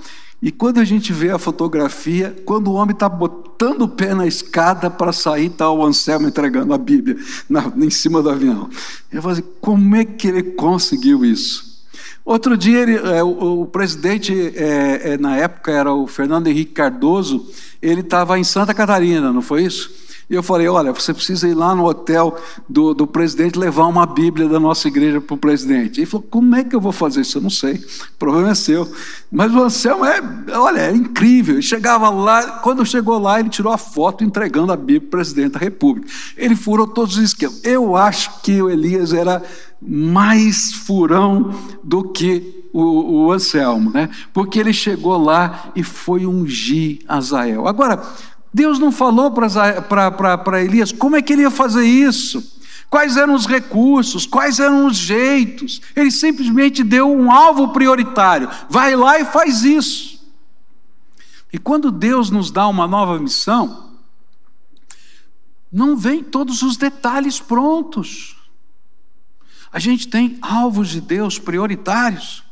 E 0.44 0.52
quando 0.52 0.82
a 0.82 0.84
gente 0.84 1.14
vê 1.14 1.30
a 1.30 1.40
fotografia, 1.40 2.36
quando 2.44 2.68
o 2.68 2.74
homem 2.74 2.92
está 2.92 3.08
botando 3.08 3.84
o 3.84 3.88
pé 3.88 4.14
na 4.14 4.28
escada 4.28 4.90
para 4.90 5.14
sair, 5.14 5.46
está 5.46 5.72
o 5.72 5.82
Anselmo 5.86 6.28
entregando 6.28 6.74
a 6.74 6.78
Bíblia 6.78 7.16
na, 7.50 7.72
em 7.78 7.90
cima 7.90 8.22
do 8.22 8.30
avião. 8.30 8.70
Eu 9.10 9.22
falo 9.22 9.36
assim, 9.36 9.44
como 9.62 9.96
é 9.96 10.04
que 10.04 10.28
ele 10.28 10.44
conseguiu 10.44 11.24
isso? 11.24 11.82
Outro 12.26 12.58
dia, 12.58 12.82
ele, 12.82 12.96
é, 12.98 13.24
o, 13.24 13.62
o, 13.62 13.66
presidente, 13.68 14.34
é, 14.34 15.14
é, 15.14 15.18
na 15.18 15.38
época 15.38 15.72
era 15.72 15.94
o 15.94 16.06
Fernando 16.08 16.48
Henrique 16.48 16.74
Cardoso, 16.74 17.50
ele 17.82 18.02
estava 18.02 18.38
em 18.38 18.44
Santa 18.44 18.74
Catarina, 18.74 19.32
não 19.32 19.42
foi 19.42 19.64
isso? 19.64 19.92
E 20.30 20.36
eu 20.36 20.44
falei: 20.44 20.68
olha, 20.68 20.92
você 20.92 21.14
precisa 21.14 21.48
ir 21.48 21.54
lá 21.54 21.76
no 21.76 21.86
hotel 21.86 22.38
do, 22.68 22.94
do 22.94 23.06
presidente 23.06 23.58
levar 23.58 23.86
uma 23.86 24.06
Bíblia 24.06 24.48
da 24.48 24.60
nossa 24.60 24.88
igreja 24.88 25.20
para 25.20 25.34
o 25.34 25.38
presidente. 25.38 26.00
Ele 26.00 26.06
falou: 26.06 26.28
como 26.30 26.56
é 26.56 26.64
que 26.64 26.76
eu 26.76 26.82
vou 26.82 26.92
fazer 26.92 27.22
isso? 27.22 27.38
Eu 27.38 27.42
não 27.42 27.50
sei, 27.50 27.76
o 27.76 28.18
problema 28.18 28.52
é 28.52 28.56
seu. 28.56 28.90
Mas 29.32 29.54
o 29.54 29.64
Anselmo 29.64 30.06
é, 30.06 30.22
olha, 30.54 30.80
é 30.82 30.92
incrível. 30.92 31.56
Ele 31.56 31.62
chegava 31.62 32.10
lá, 32.10 32.60
quando 32.60 32.86
chegou 32.86 33.18
lá, 33.18 33.40
ele 33.40 33.50
tirou 33.50 33.72
a 33.72 33.78
foto 33.78 34.24
entregando 34.24 34.72
a 34.72 34.78
Bíblia 34.78 35.02
para 35.02 35.08
o 35.08 35.12
presidente 35.12 35.54
da 35.54 35.60
República. 35.60 36.08
Ele 36.38 36.56
furou 36.56 36.88
todos 36.88 37.18
os 37.18 37.24
esquemas. 37.24 37.64
Eu 37.64 37.96
acho 37.96 38.42
que 38.42 38.62
o 38.62 38.70
Elias 38.70 39.14
era 39.14 39.42
mais 39.82 40.74
furão 40.74 41.54
do 41.84 42.04
que 42.04 42.64
o, 42.74 43.26
o, 43.26 43.32
Anselmo, 43.32 43.92
né? 43.92 44.10
Porque 44.34 44.60
ele 44.60 44.74
chegou 44.74 45.18
lá 45.18 45.72
e 45.76 45.84
foi 45.84 46.26
ungir 46.26 47.00
Azael. 47.08 47.68
Agora, 47.68 48.02
Deus 48.54 48.78
não 48.78 48.92
falou 48.92 49.32
para 49.32 50.64
Elias 50.64 50.92
como 50.92 51.16
é 51.16 51.22
que 51.22 51.34
ele 51.34 51.42
ia 51.42 51.50
fazer 51.50 51.86
isso, 51.86 52.62
quais 52.90 53.18
eram 53.18 53.34
os 53.34 53.48
recursos, 53.48 54.28
quais 54.28 54.60
eram 54.60 54.86
os 54.86 54.96
jeitos. 54.96 55.82
Ele 55.96 56.12
simplesmente 56.12 56.84
deu 56.84 57.12
um 57.12 57.32
alvo 57.32 57.70
prioritário: 57.70 58.50
vai 58.70 58.96
lá 58.96 59.20
e 59.20 59.26
faz 59.26 59.64
isso. 59.64 60.24
E 61.52 61.58
quando 61.58 61.92
Deus 61.92 62.30
nos 62.30 62.52
dá 62.52 62.68
uma 62.68 62.88
nova 62.88 63.20
missão, 63.20 63.92
não 65.72 65.98
vem 65.98 66.24
todos 66.24 66.62
os 66.62 66.78
detalhes 66.78 67.40
prontos. 67.40 68.36
A 69.72 69.80
gente 69.80 70.08
tem 70.08 70.38
alvos 70.40 70.90
de 70.90 71.02
Deus 71.02 71.40
prioritários. 71.40 72.44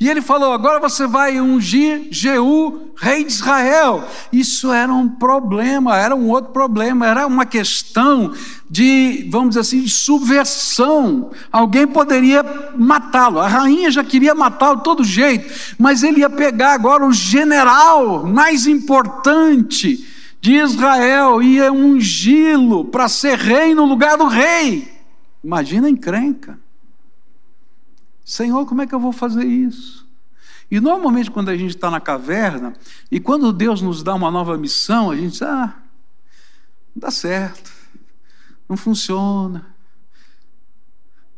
E 0.00 0.08
ele 0.08 0.22
falou: 0.22 0.52
agora 0.52 0.78
você 0.78 1.06
vai 1.06 1.40
ungir 1.40 2.06
Jeú, 2.10 2.92
rei 2.96 3.24
de 3.24 3.32
Israel. 3.32 4.04
Isso 4.32 4.72
era 4.72 4.92
um 4.92 5.08
problema, 5.08 5.96
era 5.96 6.14
um 6.14 6.28
outro 6.28 6.52
problema, 6.52 7.06
era 7.06 7.26
uma 7.26 7.44
questão 7.44 8.32
de, 8.70 9.26
vamos 9.30 9.50
dizer 9.50 9.60
assim, 9.60 9.82
de 9.82 9.90
subversão. 9.90 11.30
Alguém 11.50 11.86
poderia 11.86 12.44
matá-lo. 12.76 13.40
A 13.40 13.48
rainha 13.48 13.90
já 13.90 14.04
queria 14.04 14.34
matá-lo 14.34 14.76
de 14.76 14.84
todo 14.84 15.02
jeito, 15.02 15.74
mas 15.78 16.04
ele 16.04 16.20
ia 16.20 16.30
pegar 16.30 16.74
agora 16.74 17.04
o 17.04 17.12
general 17.12 18.24
mais 18.24 18.66
importante 18.68 20.06
de 20.40 20.54
Israel, 20.54 21.42
ia 21.42 21.72
ungí-lo 21.72 22.84
para 22.84 23.08
ser 23.08 23.36
rei 23.36 23.74
no 23.74 23.84
lugar 23.84 24.16
do 24.16 24.28
rei. 24.28 24.88
Imagina 25.42 25.88
a 25.88 25.90
encrenca. 25.90 26.58
Senhor, 28.28 28.66
como 28.66 28.82
é 28.82 28.86
que 28.86 28.94
eu 28.94 29.00
vou 29.00 29.10
fazer 29.10 29.46
isso? 29.46 30.06
E 30.70 30.78
normalmente, 30.80 31.30
quando 31.30 31.48
a 31.48 31.56
gente 31.56 31.74
está 31.74 31.90
na 31.90 31.98
caverna, 31.98 32.74
e 33.10 33.18
quando 33.18 33.50
Deus 33.54 33.80
nos 33.80 34.02
dá 34.02 34.14
uma 34.14 34.30
nova 34.30 34.58
missão, 34.58 35.10
a 35.10 35.16
gente 35.16 35.30
diz: 35.30 35.40
ah, 35.42 35.74
não 36.94 37.00
dá 37.00 37.10
certo, 37.10 37.72
não 38.68 38.76
funciona. 38.76 39.64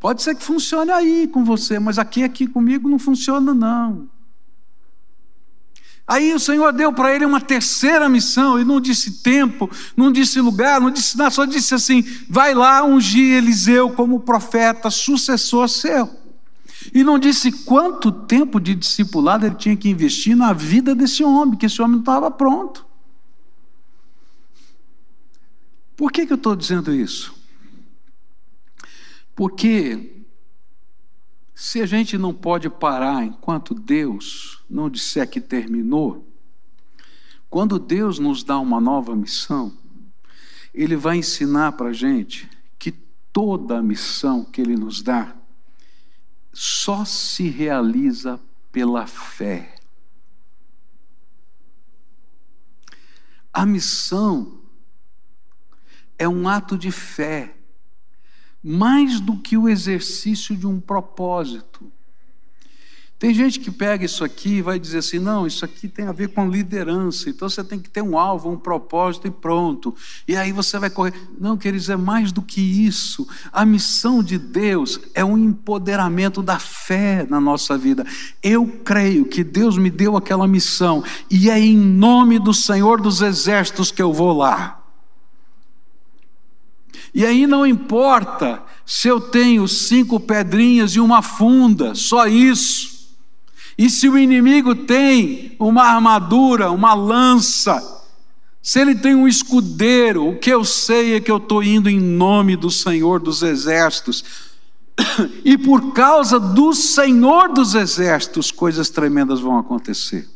Pode 0.01 0.21
ser 0.21 0.35
que 0.35 0.43
funcione 0.43 0.91
aí 0.91 1.29
com 1.29 1.45
você, 1.45 1.79
mas 1.79 1.97
aqui, 1.97 2.25
aqui 2.25 2.45
comigo 2.45 2.89
não 2.89 2.99
funciona, 2.99 3.53
não. 3.53 4.09
Aí 6.05 6.33
o 6.33 6.39
Senhor 6.39 6.73
deu 6.73 6.91
para 6.91 7.15
ele 7.15 7.23
uma 7.23 7.39
terceira 7.39 8.09
missão, 8.09 8.59
e 8.59 8.65
não 8.65 8.81
disse 8.81 9.23
tempo, 9.23 9.71
não 9.95 10.11
disse 10.11 10.41
lugar, 10.41 10.81
não 10.81 10.91
disse 10.91 11.17
nada, 11.17 11.31
só 11.31 11.45
disse 11.45 11.73
assim: 11.73 12.03
vai 12.29 12.53
lá 12.53 12.83
ungir 12.83 13.37
Eliseu 13.37 13.91
como 13.91 14.19
profeta, 14.19 14.89
sucessor 14.89 15.69
seu. 15.69 16.20
E 16.93 17.03
não 17.03 17.19
disse 17.19 17.51
quanto 17.63 18.11
tempo 18.11 18.59
de 18.59 18.73
discipulado 18.73 19.45
ele 19.45 19.55
tinha 19.55 19.77
que 19.77 19.89
investir 19.89 20.35
na 20.35 20.53
vida 20.53 20.95
desse 20.95 21.23
homem, 21.23 21.57
que 21.57 21.65
esse 21.65 21.81
homem 21.81 21.95
não 21.95 22.01
estava 22.01 22.31
pronto. 22.31 22.85
Por 25.95 26.11
que, 26.11 26.25
que 26.25 26.33
eu 26.33 26.37
estou 26.37 26.55
dizendo 26.55 26.93
isso? 26.93 27.33
Porque 29.35 30.23
se 31.53 31.79
a 31.79 31.85
gente 31.85 32.17
não 32.17 32.33
pode 32.33 32.69
parar 32.69 33.23
enquanto 33.23 33.75
Deus 33.75 34.63
não 34.67 34.89
disser 34.89 35.29
que 35.29 35.39
terminou, 35.39 36.27
quando 37.49 37.77
Deus 37.77 38.17
nos 38.17 38.43
dá 38.43 38.57
uma 38.57 38.81
nova 38.81 39.15
missão, 39.15 39.71
Ele 40.73 40.95
vai 40.95 41.17
ensinar 41.17 41.73
para 41.73 41.89
a 41.89 41.93
gente 41.93 42.49
que 42.79 42.91
toda 43.31 43.77
a 43.77 43.83
missão 43.83 44.43
que 44.43 44.59
Ele 44.59 44.75
nos 44.75 45.01
dá, 45.01 45.35
só 46.53 47.05
se 47.05 47.47
realiza 47.49 48.39
pela 48.71 49.07
fé. 49.07 49.75
A 53.53 53.65
missão 53.65 54.61
é 56.17 56.27
um 56.27 56.47
ato 56.47 56.77
de 56.77 56.91
fé, 56.91 57.55
mais 58.63 59.19
do 59.19 59.37
que 59.37 59.57
o 59.57 59.67
exercício 59.67 60.55
de 60.55 60.67
um 60.67 60.79
propósito. 60.79 61.91
Tem 63.21 63.35
gente 63.35 63.59
que 63.59 63.69
pega 63.69 64.03
isso 64.03 64.23
aqui 64.23 64.55
e 64.55 64.61
vai 64.63 64.79
dizer 64.79 64.97
assim: 64.97 65.19
não, 65.19 65.45
isso 65.45 65.63
aqui 65.63 65.87
tem 65.87 66.07
a 66.07 66.11
ver 66.11 66.29
com 66.29 66.49
liderança, 66.49 67.29
então 67.29 67.47
você 67.47 67.63
tem 67.63 67.77
que 67.77 67.87
ter 67.87 68.01
um 68.01 68.17
alvo, 68.17 68.49
um 68.49 68.57
propósito 68.57 69.27
e 69.27 69.29
pronto. 69.29 69.95
E 70.27 70.35
aí 70.35 70.51
você 70.51 70.79
vai 70.79 70.89
correr. 70.89 71.13
Não, 71.39 71.55
queridos, 71.55 71.87
é 71.91 71.95
mais 71.95 72.31
do 72.31 72.41
que 72.41 72.59
isso. 72.59 73.27
A 73.53 73.63
missão 73.63 74.23
de 74.23 74.39
Deus 74.39 74.99
é 75.13 75.23
um 75.23 75.37
empoderamento 75.37 76.41
da 76.41 76.57
fé 76.57 77.23
na 77.29 77.39
nossa 77.39 77.77
vida. 77.77 78.03
Eu 78.41 78.65
creio 78.83 79.23
que 79.25 79.43
Deus 79.43 79.77
me 79.77 79.91
deu 79.91 80.17
aquela 80.17 80.47
missão 80.47 81.03
e 81.29 81.47
é 81.47 81.59
em 81.59 81.77
nome 81.77 82.39
do 82.39 82.55
Senhor 82.55 82.99
dos 82.99 83.21
Exércitos 83.21 83.91
que 83.91 84.01
eu 84.01 84.11
vou 84.11 84.35
lá. 84.35 84.83
E 87.13 87.23
aí 87.23 87.45
não 87.45 87.67
importa 87.67 88.63
se 88.83 89.07
eu 89.07 89.21
tenho 89.21 89.67
cinco 89.67 90.19
pedrinhas 90.19 90.95
e 90.95 90.99
uma 90.99 91.21
funda, 91.21 91.93
só 91.93 92.25
isso. 92.25 93.00
E 93.81 93.89
se 93.89 94.07
o 94.07 94.15
inimigo 94.15 94.75
tem 94.75 95.55
uma 95.57 95.81
armadura, 95.81 96.69
uma 96.69 96.93
lança, 96.93 97.81
se 98.61 98.79
ele 98.79 98.93
tem 98.93 99.15
um 99.15 99.27
escudeiro, 99.27 100.29
o 100.29 100.37
que 100.37 100.51
eu 100.51 100.63
sei 100.63 101.15
é 101.15 101.19
que 101.19 101.31
eu 101.31 101.37
estou 101.37 101.63
indo 101.63 101.89
em 101.89 101.99
nome 101.99 102.55
do 102.55 102.69
Senhor 102.69 103.19
dos 103.19 103.41
Exércitos. 103.41 104.23
E 105.43 105.57
por 105.57 105.93
causa 105.93 106.39
do 106.39 106.75
Senhor 106.75 107.51
dos 107.51 107.73
Exércitos, 107.73 108.51
coisas 108.51 108.91
tremendas 108.91 109.39
vão 109.39 109.57
acontecer. 109.57 110.29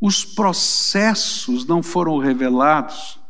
Os 0.00 0.24
processos 0.24 1.64
não 1.66 1.84
foram 1.84 2.18
revelados, 2.18 3.20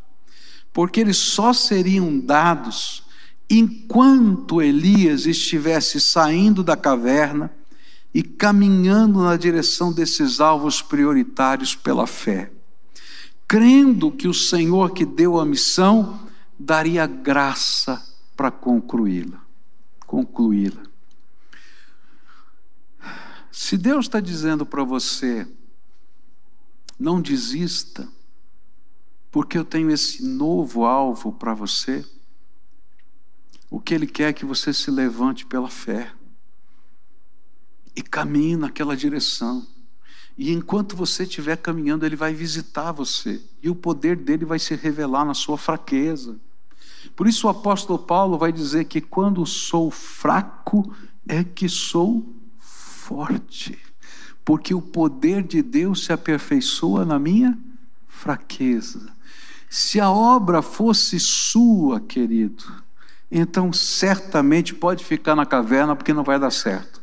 porque 0.72 1.00
eles 1.00 1.18
só 1.18 1.52
seriam 1.52 2.18
dados 2.18 3.02
enquanto 3.48 4.60
Elias 4.60 5.24
estivesse 5.24 6.00
saindo 6.00 6.62
da 6.62 6.76
caverna 6.76 7.50
e 8.12 8.22
caminhando 8.22 9.22
na 9.22 9.36
direção 9.36 9.92
desses 9.92 10.40
alvos 10.40 10.82
prioritários 10.82 11.74
pela 11.74 12.06
fé, 12.06 12.52
crendo 13.46 14.10
que 14.10 14.28
o 14.28 14.34
Senhor 14.34 14.92
que 14.92 15.06
deu 15.06 15.40
a 15.40 15.46
missão 15.46 16.28
daria 16.58 17.06
graça 17.06 18.02
para 18.36 18.50
concluí-la, 18.50 19.40
concluí-la. 20.06 20.82
Se 23.50 23.76
Deus 23.76 24.06
está 24.06 24.20
dizendo 24.20 24.64
para 24.64 24.84
você, 24.84 25.46
não 26.98 27.20
desista, 27.20 28.08
porque 29.30 29.56
eu 29.56 29.64
tenho 29.64 29.90
esse 29.90 30.24
novo 30.24 30.84
alvo 30.84 31.32
para 31.32 31.54
você, 31.54 32.04
o 33.70 33.80
que 33.80 33.94
Ele 33.94 34.06
quer 34.06 34.30
é 34.30 34.32
que 34.32 34.44
você 34.44 34.72
se 34.72 34.90
levante 34.90 35.44
pela 35.44 35.68
fé 35.68 36.12
e 37.94 38.02
caminhe 38.02 38.56
naquela 38.56 38.96
direção. 38.96 39.66
E 40.36 40.52
enquanto 40.52 40.96
você 40.96 41.24
estiver 41.24 41.56
caminhando, 41.56 42.06
Ele 42.06 42.14
vai 42.14 42.32
visitar 42.32 42.92
você, 42.92 43.42
e 43.62 43.68
o 43.68 43.74
poder 43.74 44.16
dele 44.16 44.44
vai 44.44 44.58
se 44.58 44.74
revelar 44.76 45.24
na 45.24 45.34
sua 45.34 45.58
fraqueza. 45.58 46.38
Por 47.16 47.26
isso 47.26 47.46
o 47.46 47.50
apóstolo 47.50 47.98
Paulo 47.98 48.38
vai 48.38 48.52
dizer 48.52 48.84
que 48.84 49.00
quando 49.00 49.44
sou 49.44 49.90
fraco 49.90 50.94
é 51.26 51.42
que 51.42 51.68
sou 51.68 52.24
forte, 52.58 53.78
porque 54.44 54.72
o 54.72 54.80
poder 54.80 55.42
de 55.42 55.60
Deus 55.60 56.04
se 56.04 56.12
aperfeiçoa 56.12 57.04
na 57.04 57.18
minha 57.18 57.58
fraqueza. 58.06 59.12
Se 59.68 60.00
a 60.00 60.10
obra 60.10 60.62
fosse 60.62 61.18
sua, 61.18 62.00
querido, 62.00 62.64
então 63.30 63.72
certamente 63.72 64.74
pode 64.74 65.04
ficar 65.04 65.36
na 65.36 65.44
caverna 65.44 65.94
porque 65.94 66.12
não 66.12 66.24
vai 66.24 66.38
dar 66.38 66.50
certo. 66.50 66.98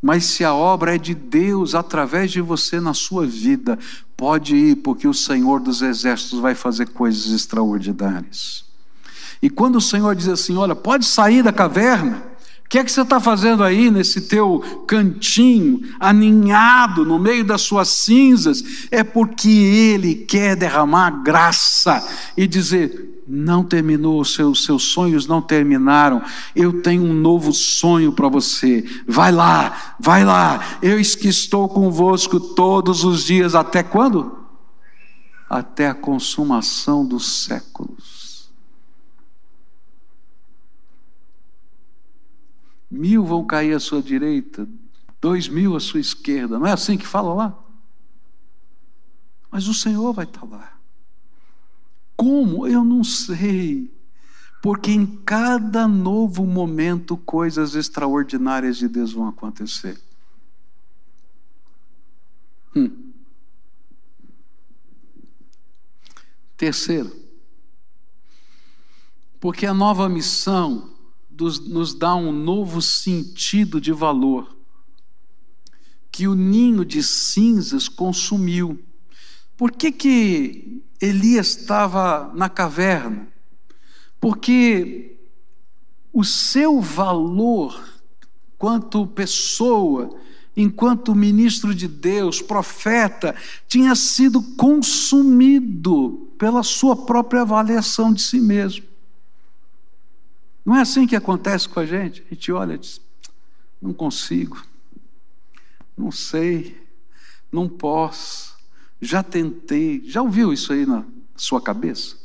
Mas 0.00 0.24
se 0.24 0.44
a 0.44 0.54
obra 0.54 0.94
é 0.94 0.98
de 0.98 1.14
Deus 1.14 1.74
através 1.74 2.30
de 2.30 2.40
você 2.40 2.80
na 2.80 2.94
sua 2.94 3.26
vida, 3.26 3.78
pode 4.16 4.54
ir, 4.54 4.76
porque 4.76 5.08
o 5.08 5.14
Senhor 5.14 5.60
dos 5.60 5.82
Exércitos 5.82 6.38
vai 6.38 6.54
fazer 6.54 6.86
coisas 6.90 7.32
extraordinárias. 7.32 8.64
E 9.42 9.50
quando 9.50 9.76
o 9.76 9.80
Senhor 9.80 10.14
diz 10.14 10.28
assim: 10.28 10.56
Olha, 10.56 10.74
pode 10.74 11.04
sair 11.04 11.42
da 11.42 11.52
caverna, 11.52 12.22
o 12.66 12.68
que 12.68 12.80
é 12.80 12.84
que 12.84 12.90
você 12.90 13.02
está 13.02 13.20
fazendo 13.20 13.62
aí 13.62 13.92
nesse 13.92 14.22
teu 14.22 14.58
cantinho, 14.88 15.82
aninhado 16.00 17.04
no 17.04 17.16
meio 17.16 17.44
das 17.44 17.62
suas 17.62 17.86
cinzas? 17.88 18.88
É 18.90 19.04
porque 19.04 19.48
Ele 19.48 20.16
quer 20.16 20.56
derramar 20.56 21.22
graça 21.22 22.04
e 22.36 22.44
dizer: 22.44 23.22
não 23.26 23.62
terminou, 23.62 24.24
seus, 24.24 24.64
seus 24.64 24.82
sonhos 24.82 25.28
não 25.28 25.40
terminaram. 25.40 26.20
Eu 26.56 26.82
tenho 26.82 27.04
um 27.04 27.14
novo 27.14 27.52
sonho 27.52 28.10
para 28.10 28.28
você. 28.28 28.84
Vai 29.06 29.30
lá, 29.30 29.94
vai 30.00 30.24
lá. 30.24 30.78
Eu 30.82 30.96
que 30.96 31.28
estou 31.28 31.68
convosco 31.68 32.40
todos 32.40 33.04
os 33.04 33.22
dias. 33.22 33.54
Até 33.54 33.84
quando? 33.84 34.40
Até 35.48 35.86
a 35.86 35.94
consumação 35.94 37.06
dos 37.06 37.44
séculos. 37.44 38.15
Mil 42.96 43.24
vão 43.24 43.44
cair 43.44 43.74
à 43.74 43.80
sua 43.80 44.02
direita, 44.02 44.68
dois 45.20 45.48
mil 45.48 45.76
à 45.76 45.80
sua 45.80 46.00
esquerda. 46.00 46.58
Não 46.58 46.66
é 46.66 46.72
assim 46.72 46.96
que 46.96 47.06
fala 47.06 47.34
lá? 47.34 47.64
Mas 49.50 49.68
o 49.68 49.74
Senhor 49.74 50.12
vai 50.12 50.24
estar 50.24 50.44
lá. 50.44 50.78
Como? 52.16 52.66
Eu 52.66 52.84
não 52.84 53.04
sei. 53.04 53.94
Porque 54.62 54.90
em 54.90 55.06
cada 55.06 55.86
novo 55.86 56.44
momento 56.44 57.16
coisas 57.16 57.74
extraordinárias 57.74 58.78
de 58.78 58.88
Deus 58.88 59.12
vão 59.12 59.28
acontecer. 59.28 60.00
Hum. 62.74 63.12
Terceiro, 66.56 67.14
porque 69.38 69.66
a 69.66 69.74
nova 69.74 70.08
missão 70.08 70.95
nos 71.38 71.94
dá 71.94 72.14
um 72.14 72.32
novo 72.32 72.80
sentido 72.80 73.80
de 73.80 73.92
valor 73.92 74.56
que 76.16 76.26
o 76.26 76.34
ninho 76.34 76.82
de 76.82 77.02
cinzas 77.02 77.90
consumiu. 77.90 78.82
Por 79.54 79.70
que, 79.70 79.92
que 79.92 80.82
Elias 80.98 81.48
estava 81.48 82.32
na 82.34 82.48
caverna? 82.48 83.28
Porque 84.18 85.18
o 86.10 86.24
seu 86.24 86.80
valor, 86.80 87.78
quanto 88.56 89.06
pessoa, 89.06 90.18
enquanto 90.56 91.14
ministro 91.14 91.74
de 91.74 91.86
Deus, 91.86 92.40
profeta, 92.40 93.34
tinha 93.68 93.94
sido 93.94 94.40
consumido 94.56 96.32
pela 96.38 96.62
sua 96.62 96.96
própria 96.96 97.42
avaliação 97.42 98.10
de 98.10 98.22
si 98.22 98.40
mesmo. 98.40 98.86
Não 100.66 100.74
é 100.74 100.80
assim 100.80 101.06
que 101.06 101.14
acontece 101.14 101.68
com 101.68 101.78
a 101.78 101.86
gente? 101.86 102.24
A 102.28 102.34
gente 102.34 102.50
olha 102.50 102.74
e 102.74 102.78
diz: 102.78 103.00
não 103.80 103.94
consigo, 103.94 104.60
não 105.96 106.10
sei, 106.10 106.84
não 107.52 107.68
posso, 107.68 108.56
já 109.00 109.22
tentei. 109.22 110.02
Já 110.04 110.22
ouviu 110.22 110.52
isso 110.52 110.72
aí 110.72 110.84
na 110.84 111.04
sua 111.36 111.60
cabeça? 111.60 112.16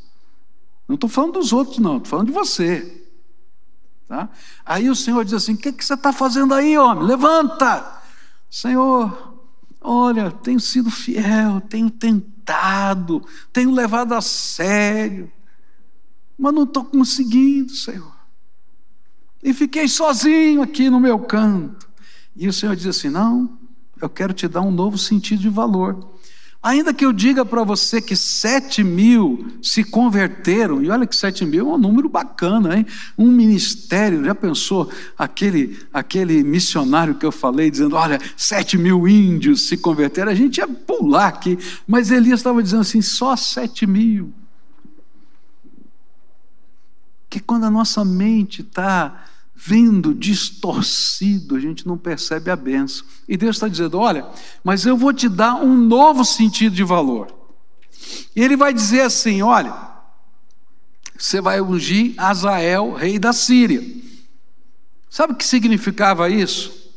Não 0.88 0.96
estou 0.96 1.08
falando 1.08 1.34
dos 1.34 1.52
outros, 1.52 1.78
não, 1.78 1.98
estou 1.98 2.10
falando 2.10 2.26
de 2.26 2.32
você. 2.32 3.06
Tá? 4.08 4.28
Aí 4.66 4.90
o 4.90 4.96
Senhor 4.96 5.24
diz 5.24 5.34
assim: 5.34 5.54
O 5.54 5.58
que, 5.58 5.72
que 5.72 5.84
você 5.84 5.94
está 5.94 6.12
fazendo 6.12 6.52
aí, 6.52 6.76
homem? 6.76 7.04
Levanta! 7.04 8.02
Senhor, 8.50 9.38
olha, 9.80 10.32
tenho 10.32 10.58
sido 10.58 10.90
fiel, 10.90 11.60
tenho 11.60 11.88
tentado, 11.88 13.24
tenho 13.52 13.70
levado 13.70 14.14
a 14.14 14.20
sério, 14.20 15.30
mas 16.36 16.52
não 16.52 16.64
estou 16.64 16.84
conseguindo, 16.84 17.72
Senhor 17.72 18.11
e 19.42 19.52
fiquei 19.52 19.88
sozinho 19.88 20.62
aqui 20.62 20.88
no 20.88 21.00
meu 21.00 21.18
canto. 21.18 21.88
E 22.36 22.46
o 22.48 22.52
Senhor 22.52 22.76
diz 22.76 22.86
assim: 22.86 23.08
Não, 23.08 23.58
eu 24.00 24.08
quero 24.08 24.32
te 24.32 24.46
dar 24.46 24.60
um 24.60 24.70
novo 24.70 24.96
sentido 24.96 25.40
de 25.40 25.48
valor. 25.48 26.12
Ainda 26.62 26.94
que 26.94 27.04
eu 27.04 27.12
diga 27.12 27.44
para 27.44 27.64
você 27.64 28.00
que 28.00 28.14
sete 28.14 28.84
mil 28.84 29.48
se 29.60 29.82
converteram, 29.82 30.80
e 30.80 30.88
olha 30.90 31.08
que 31.08 31.16
sete 31.16 31.44
mil 31.44 31.68
é 31.68 31.74
um 31.74 31.78
número 31.78 32.08
bacana, 32.08 32.78
hein? 32.78 32.86
Um 33.18 33.26
ministério, 33.26 34.24
já 34.24 34.32
pensou 34.32 34.88
aquele, 35.18 35.76
aquele 35.92 36.44
missionário 36.44 37.16
que 37.16 37.26
eu 37.26 37.32
falei, 37.32 37.68
dizendo: 37.68 37.96
olha, 37.96 38.20
sete 38.36 38.78
mil 38.78 39.08
índios 39.08 39.66
se 39.66 39.76
converteram, 39.76 40.30
a 40.30 40.36
gente 40.36 40.58
ia 40.58 40.68
pular 40.68 41.26
aqui, 41.26 41.58
mas 41.84 42.12
Elias 42.12 42.38
estava 42.38 42.62
dizendo 42.62 42.82
assim: 42.82 43.02
só 43.02 43.34
sete 43.34 43.84
mil. 43.84 44.32
Que 47.28 47.40
quando 47.40 47.64
a 47.64 47.70
nossa 47.70 48.04
mente 48.04 48.60
está 48.60 49.31
vindo 49.64 50.12
distorcido, 50.12 51.54
a 51.54 51.60
gente 51.60 51.86
não 51.86 51.96
percebe 51.96 52.50
a 52.50 52.56
benção. 52.56 53.06
E 53.28 53.36
Deus 53.36 53.56
está 53.56 53.68
dizendo: 53.68 53.96
olha, 53.98 54.26
mas 54.64 54.84
eu 54.84 54.96
vou 54.96 55.12
te 55.12 55.28
dar 55.28 55.54
um 55.54 55.76
novo 55.76 56.24
sentido 56.24 56.74
de 56.74 56.82
valor. 56.82 57.32
E 58.34 58.42
Ele 58.42 58.56
vai 58.56 58.74
dizer 58.74 59.02
assim: 59.02 59.40
olha, 59.40 59.72
você 61.16 61.40
vai 61.40 61.60
ungir 61.60 62.14
Azael, 62.16 62.92
rei 62.92 63.20
da 63.20 63.32
Síria. 63.32 63.80
Sabe 65.08 65.32
o 65.32 65.36
que 65.36 65.44
significava 65.44 66.28
isso? 66.28 66.90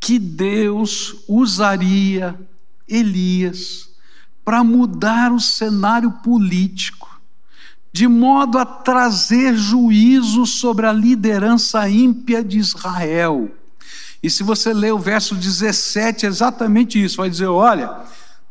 Que 0.00 0.18
Deus 0.18 1.22
usaria 1.28 2.38
Elias 2.88 3.90
para 4.44 4.64
mudar 4.64 5.30
o 5.30 5.38
cenário 5.38 6.10
político 6.10 7.13
de 7.94 8.08
modo 8.08 8.58
a 8.58 8.66
trazer 8.66 9.54
juízo 9.54 10.44
sobre 10.46 10.84
a 10.84 10.92
liderança 10.92 11.88
ímpia 11.88 12.42
de 12.42 12.58
Israel. 12.58 13.48
E 14.20 14.28
se 14.28 14.42
você 14.42 14.74
ler 14.74 14.92
o 14.92 14.98
verso 14.98 15.36
17, 15.36 16.26
é 16.26 16.28
exatamente 16.28 17.00
isso: 17.00 17.18
vai 17.18 17.30
dizer, 17.30 17.46
olha, 17.46 18.00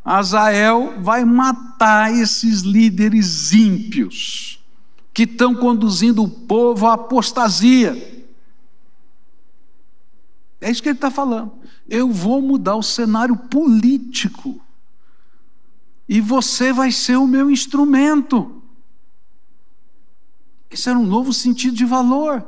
Azael 0.05 0.93
vai 1.01 1.25
matar 1.25 2.13
esses 2.13 2.61
líderes 2.61 3.51
ímpios 3.51 4.63
que 5.13 5.23
estão 5.23 5.53
conduzindo 5.53 6.23
o 6.23 6.29
povo 6.29 6.87
à 6.87 6.93
apostasia. 6.93 8.25
É 10.61 10.71
isso 10.71 10.81
que 10.81 10.87
ele 10.87 10.97
está 10.97 11.11
falando. 11.11 11.51
Eu 11.89 12.09
vou 12.09 12.41
mudar 12.41 12.77
o 12.77 12.81
cenário 12.81 13.35
político. 13.35 14.61
E 16.07 16.21
você 16.21 16.71
vai 16.71 16.93
ser 16.93 17.17
o 17.17 17.27
meu 17.27 17.51
instrumento. 17.51 18.62
Isso 20.73 20.89
era 20.89 20.97
um 20.97 21.05
novo 21.05 21.31
sentido 21.31 21.75
de 21.75 21.85
valor. 21.85 22.45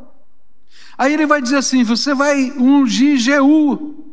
Aí 0.98 1.14
ele 1.14 1.26
vai 1.26 1.42
dizer 1.42 1.58
assim: 1.58 1.84
você 1.84 2.14
vai 2.14 2.52
ungir 2.58 3.18
Jeú. 3.18 4.04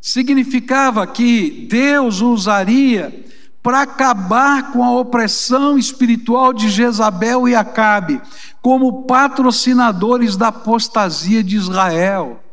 Significava 0.00 1.06
que 1.06 1.66
Deus 1.70 2.20
usaria 2.20 3.24
para 3.62 3.80
acabar 3.80 4.72
com 4.72 4.84
a 4.84 4.92
opressão 4.92 5.78
espiritual 5.78 6.52
de 6.52 6.68
Jezabel 6.68 7.48
e 7.48 7.54
Acabe, 7.54 8.20
como 8.60 9.04
patrocinadores 9.04 10.36
da 10.36 10.48
apostasia 10.48 11.42
de 11.42 11.56
Israel. 11.56 12.44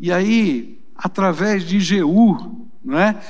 E 0.00 0.10
aí, 0.10 0.80
através 0.96 1.64
de 1.64 1.78
Jeú, 1.78 2.66
não 2.84 2.98
é? 2.98 3.20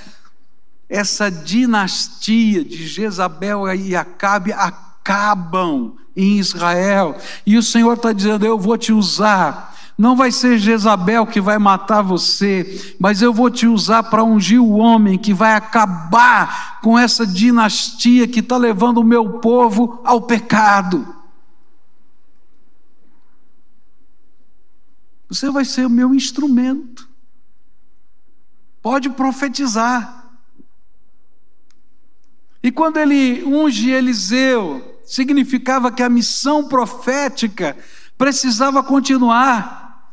essa 0.88 1.30
dinastia 1.30 2.64
de 2.64 2.86
Jezabel 2.86 3.70
e 3.74 3.94
Acabe 3.94 4.52
acabam 4.52 5.96
em 6.18 6.36
Israel. 6.36 7.16
E 7.46 7.56
o 7.56 7.62
Senhor 7.62 7.94
está 7.94 8.12
dizendo: 8.12 8.44
Eu 8.44 8.58
vou 8.58 8.76
te 8.76 8.92
usar. 8.92 9.76
Não 9.96 10.14
vai 10.14 10.30
ser 10.30 10.58
Jezabel 10.58 11.26
que 11.26 11.40
vai 11.40 11.58
matar 11.58 12.02
você, 12.02 12.94
mas 13.00 13.20
eu 13.20 13.32
vou 13.32 13.50
te 13.50 13.66
usar 13.66 14.04
para 14.04 14.22
ungir 14.22 14.62
o 14.62 14.76
homem 14.76 15.18
que 15.18 15.34
vai 15.34 15.54
acabar 15.54 16.80
com 16.80 16.96
essa 16.96 17.26
dinastia 17.26 18.28
que 18.28 18.38
está 18.38 18.56
levando 18.56 18.98
o 18.98 19.04
meu 19.04 19.40
povo 19.40 20.00
ao 20.04 20.22
pecado. 20.22 21.16
Você 25.28 25.50
vai 25.50 25.64
ser 25.64 25.86
o 25.86 25.90
meu 25.90 26.14
instrumento. 26.14 27.08
Pode 28.80 29.10
profetizar. 29.10 30.30
E 32.62 32.70
quando 32.70 32.98
ele 32.98 33.44
unge 33.44 33.90
Eliseu, 33.90 34.97
significava 35.08 35.90
que 35.90 36.02
a 36.02 36.08
missão 36.08 36.68
profética 36.68 37.74
precisava 38.16 38.82
continuar 38.82 40.12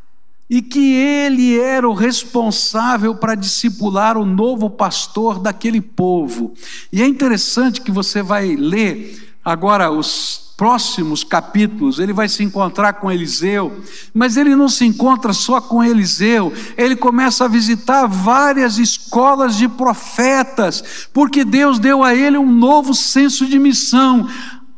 e 0.50 0.62
que 0.62 0.94
ele 0.94 1.60
era 1.60 1.90
o 1.90 1.94
responsável 1.94 3.16
para 3.16 3.36
discipular 3.36 4.18
o 4.18 4.26
novo 4.26 4.70
pastor 4.70 5.40
daquele 5.40 5.82
povo. 5.82 6.54
E 6.94 7.02
é 7.02 7.08
interessante 7.08 7.82
que 7.82 7.92
você 7.92 8.22
vai 8.22 8.56
ler 8.56 9.36
agora 9.44 9.92
os 9.92 10.46
próximos 10.58 11.24
capítulos, 11.24 12.00
ele 12.00 12.14
vai 12.14 12.30
se 12.30 12.42
encontrar 12.42 12.94
com 12.94 13.12
Eliseu, 13.12 13.84
mas 14.14 14.38
ele 14.38 14.56
não 14.56 14.70
se 14.70 14.86
encontra 14.86 15.34
só 15.34 15.60
com 15.60 15.84
Eliseu, 15.84 16.54
ele 16.78 16.96
começa 16.96 17.44
a 17.44 17.50
visitar 17.50 18.08
várias 18.08 18.78
escolas 18.78 19.58
de 19.58 19.68
profetas, 19.68 21.10
porque 21.12 21.44
Deus 21.44 21.78
deu 21.78 22.04
a 22.04 22.16
ele 22.16 22.38
um 22.38 22.50
novo 22.50 22.94
senso 22.94 23.46
de 23.46 23.60
missão. 23.60 24.30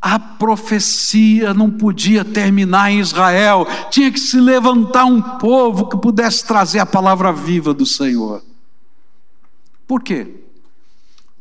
A 0.09 0.17
profecia 0.17 1.53
não 1.53 1.69
podia 1.69 2.23
terminar 2.23 2.89
em 2.89 3.01
Israel, 3.01 3.67
tinha 3.91 4.09
que 4.09 4.21
se 4.21 4.39
levantar 4.39 5.03
um 5.03 5.21
povo 5.21 5.89
que 5.89 5.97
pudesse 5.97 6.45
trazer 6.45 6.79
a 6.79 6.85
palavra 6.85 7.33
viva 7.33 7.73
do 7.73 7.85
Senhor. 7.85 8.41
Por 9.85 10.01
quê? 10.01 10.45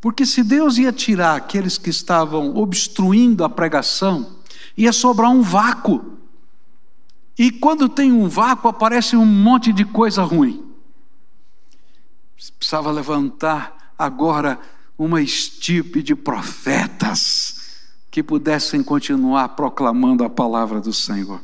Porque 0.01 0.27
se 0.27 0.43
Deus 0.43 0.79
ia 0.79 0.93
tirar 0.93 1.37
aqueles 1.37 1.79
que 1.79 1.91
estavam 1.91 2.57
obstruindo 2.57 3.45
a 3.45 3.49
pregação, 3.49 4.35
ia 4.77 4.93
sobrar 4.93 5.31
um 5.31 5.43
vácuo. 5.43 6.19
E 7.39 7.53
quando 7.53 7.89
tem 7.89 8.11
um 8.11 8.29
vácuo, 8.29 8.69
aparece 8.69 9.15
um 9.15 9.25
monte 9.25 9.73
de 9.73 9.85
coisa 9.85 10.25
ruim. 10.25 10.61
Precisava 12.59 12.91
levantar 12.91 13.93
agora 13.97 14.59
uma 14.99 15.23
estipe 15.23 16.03
de 16.03 16.17
profetas 16.17 17.56
que 18.17 18.23
pudessem 18.23 18.83
continuar 18.83 19.51
proclamando 19.51 20.25
a 20.25 20.31
palavra 20.31 20.81
do 20.81 20.91
Senhor. 20.91 21.39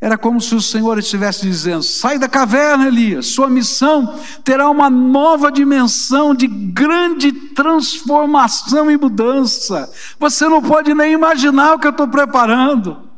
Era 0.00 0.16
como 0.16 0.40
se 0.40 0.54
o 0.54 0.60
Senhor 0.62 0.98
estivesse 0.98 1.42
dizendo: 1.42 1.82
sai 1.82 2.18
da 2.18 2.26
caverna, 2.26 2.86
Elias, 2.86 3.26
sua 3.26 3.46
missão 3.50 4.18
terá 4.42 4.70
uma 4.70 4.88
nova 4.88 5.52
dimensão 5.52 6.34
de 6.34 6.46
grande 6.46 7.30
transformação 7.30 8.90
e 8.90 8.96
mudança. 8.96 9.92
Você 10.18 10.48
não 10.48 10.62
pode 10.62 10.94
nem 10.94 11.12
imaginar 11.12 11.74
o 11.74 11.78
que 11.78 11.86
eu 11.86 11.90
estou 11.90 12.08
preparando. 12.08 13.10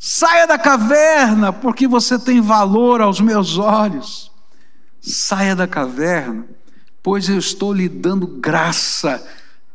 Saia 0.00 0.44
da 0.44 0.58
caverna, 0.58 1.52
porque 1.52 1.86
você 1.86 2.18
tem 2.18 2.40
valor 2.40 3.00
aos 3.00 3.20
meus 3.20 3.58
olhos. 3.58 4.32
Saia 5.00 5.54
da 5.54 5.68
caverna, 5.68 6.44
pois 7.00 7.28
eu 7.28 7.38
estou 7.38 7.72
lhe 7.72 7.88
dando 7.88 8.26
graça 8.26 9.24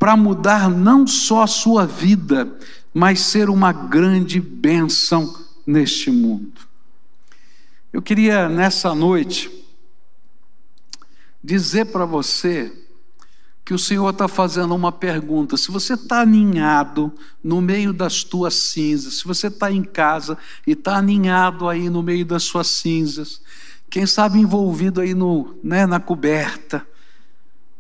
para 0.04 0.18
mudar 0.18 0.70
não 0.70 1.08
só 1.08 1.44
a 1.44 1.48
sua 1.48 1.86
vida, 1.86 2.58
mas 2.94 3.22
ser 3.22 3.50
uma 3.50 3.72
grande 3.72 4.42
bênção 4.42 5.34
neste 5.66 6.12
mundo. 6.12 6.60
Eu 7.94 8.02
queria 8.02 8.50
nessa 8.50 8.94
noite 8.94 9.50
dizer 11.42 11.86
para 11.86 12.04
você 12.04 12.70
que 13.64 13.74
o 13.74 13.80
Senhor 13.80 14.10
está 14.10 14.28
fazendo 14.28 14.76
uma 14.76 14.92
pergunta. 14.92 15.56
Se 15.56 15.72
você 15.72 15.94
está 15.94 16.20
aninhado 16.20 17.10
no 17.42 17.62
meio 17.62 17.94
das 17.94 18.26
tuas 18.26 18.56
cinzas, 18.56 19.20
se 19.20 19.24
você 19.24 19.48
está 19.48 19.72
em 19.72 19.86
casa 19.86 20.38
e 20.68 20.74
está 20.74 20.98
aninhado 20.98 21.70
aí 21.70 21.90
no 21.90 22.04
meio 22.04 22.26
das 22.26 22.44
suas 22.44 22.68
cinzas, 22.68 23.42
quem 23.90 24.06
sabe 24.06 24.38
envolvido 24.38 25.00
aí 25.00 25.14
no, 25.14 25.56
né, 25.64 25.86
na 25.86 26.02
coberta, 26.02 26.86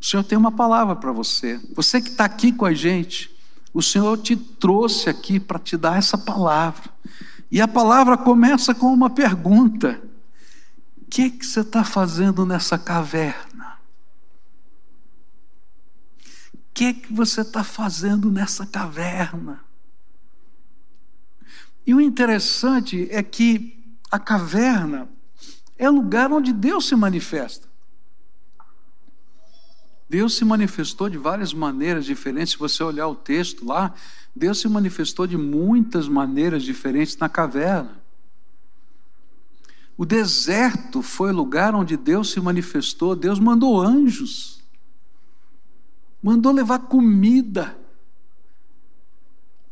o 0.03 0.05
Senhor 0.05 0.23
tem 0.23 0.37
uma 0.37 0.51
palavra 0.51 0.97
para 0.97 1.13
você. 1.13 1.61
Você 1.73 2.01
que 2.01 2.09
está 2.09 2.25
aqui 2.25 2.51
com 2.51 2.65
a 2.65 2.73
gente, 2.73 3.33
o 3.73 3.81
Senhor 3.81 4.17
te 4.17 4.35
trouxe 4.35 5.09
aqui 5.09 5.39
para 5.39 5.57
te 5.57 5.77
dar 5.77 5.97
essa 5.97 6.17
palavra. 6.17 6.89
E 7.49 7.61
a 7.61 7.69
palavra 7.69 8.17
começa 8.17 8.75
com 8.75 8.87
uma 8.87 9.09
pergunta: 9.09 10.01
O 11.01 11.05
que, 11.09 11.29
que 11.29 11.45
você 11.45 11.61
está 11.61 11.85
fazendo 11.85 12.45
nessa 12.45 12.77
caverna? 12.77 13.79
O 16.53 16.59
que, 16.73 16.95
que 16.95 17.13
você 17.13 17.39
está 17.39 17.63
fazendo 17.63 18.29
nessa 18.29 18.65
caverna? 18.65 19.63
E 21.87 21.93
o 21.93 22.01
interessante 22.01 23.07
é 23.09 23.23
que 23.23 23.81
a 24.11 24.19
caverna 24.19 25.07
é 25.77 25.89
lugar 25.89 26.29
onde 26.29 26.51
Deus 26.51 26.89
se 26.89 26.95
manifesta. 26.97 27.71
Deus 30.13 30.35
se 30.35 30.45
manifestou 30.45 31.09
de 31.09 31.17
várias 31.17 31.55
maneiras 31.55 32.05
diferentes. 32.05 32.51
Se 32.51 32.59
você 32.59 32.83
olhar 32.83 33.07
o 33.07 33.15
texto 33.15 33.65
lá, 33.65 33.95
Deus 34.35 34.59
se 34.59 34.69
manifestou 34.69 35.25
de 35.25 35.35
muitas 35.35 36.07
maneiras 36.07 36.61
diferentes 36.61 37.17
na 37.17 37.27
caverna. 37.27 37.99
O 39.97 40.05
deserto 40.05 41.01
foi 41.01 41.31
o 41.31 41.35
lugar 41.35 41.73
onde 41.73 41.97
Deus 41.97 42.29
se 42.29 42.39
manifestou. 42.39 43.15
Deus 43.15 43.39
mandou 43.39 43.81
anjos, 43.81 44.61
mandou 46.21 46.51
levar 46.51 46.77
comida, 46.77 47.75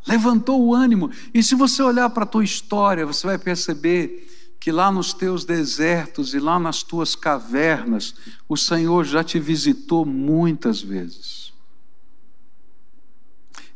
levantou 0.08 0.60
o 0.60 0.74
ânimo. 0.74 1.12
E 1.36 1.44
se 1.44 1.54
você 1.54 1.84
olhar 1.84 2.10
para 2.10 2.24
a 2.24 2.28
tua 2.28 2.44
história, 2.44 3.06
você 3.06 3.28
vai 3.28 3.38
perceber 3.38 4.28
que 4.62 4.72
lá 4.72 4.92
nos 4.92 5.12
teus 5.12 5.44
desertos 5.44 6.36
e 6.36 6.40
lá 6.40 6.60
nas 6.60 6.84
tuas 6.84 7.16
cavernas, 7.16 8.14
o 8.48 8.56
Senhor 8.56 9.04
já 9.04 9.24
te 9.24 9.40
visitou 9.40 10.06
muitas 10.06 10.80
vezes. 10.80 11.52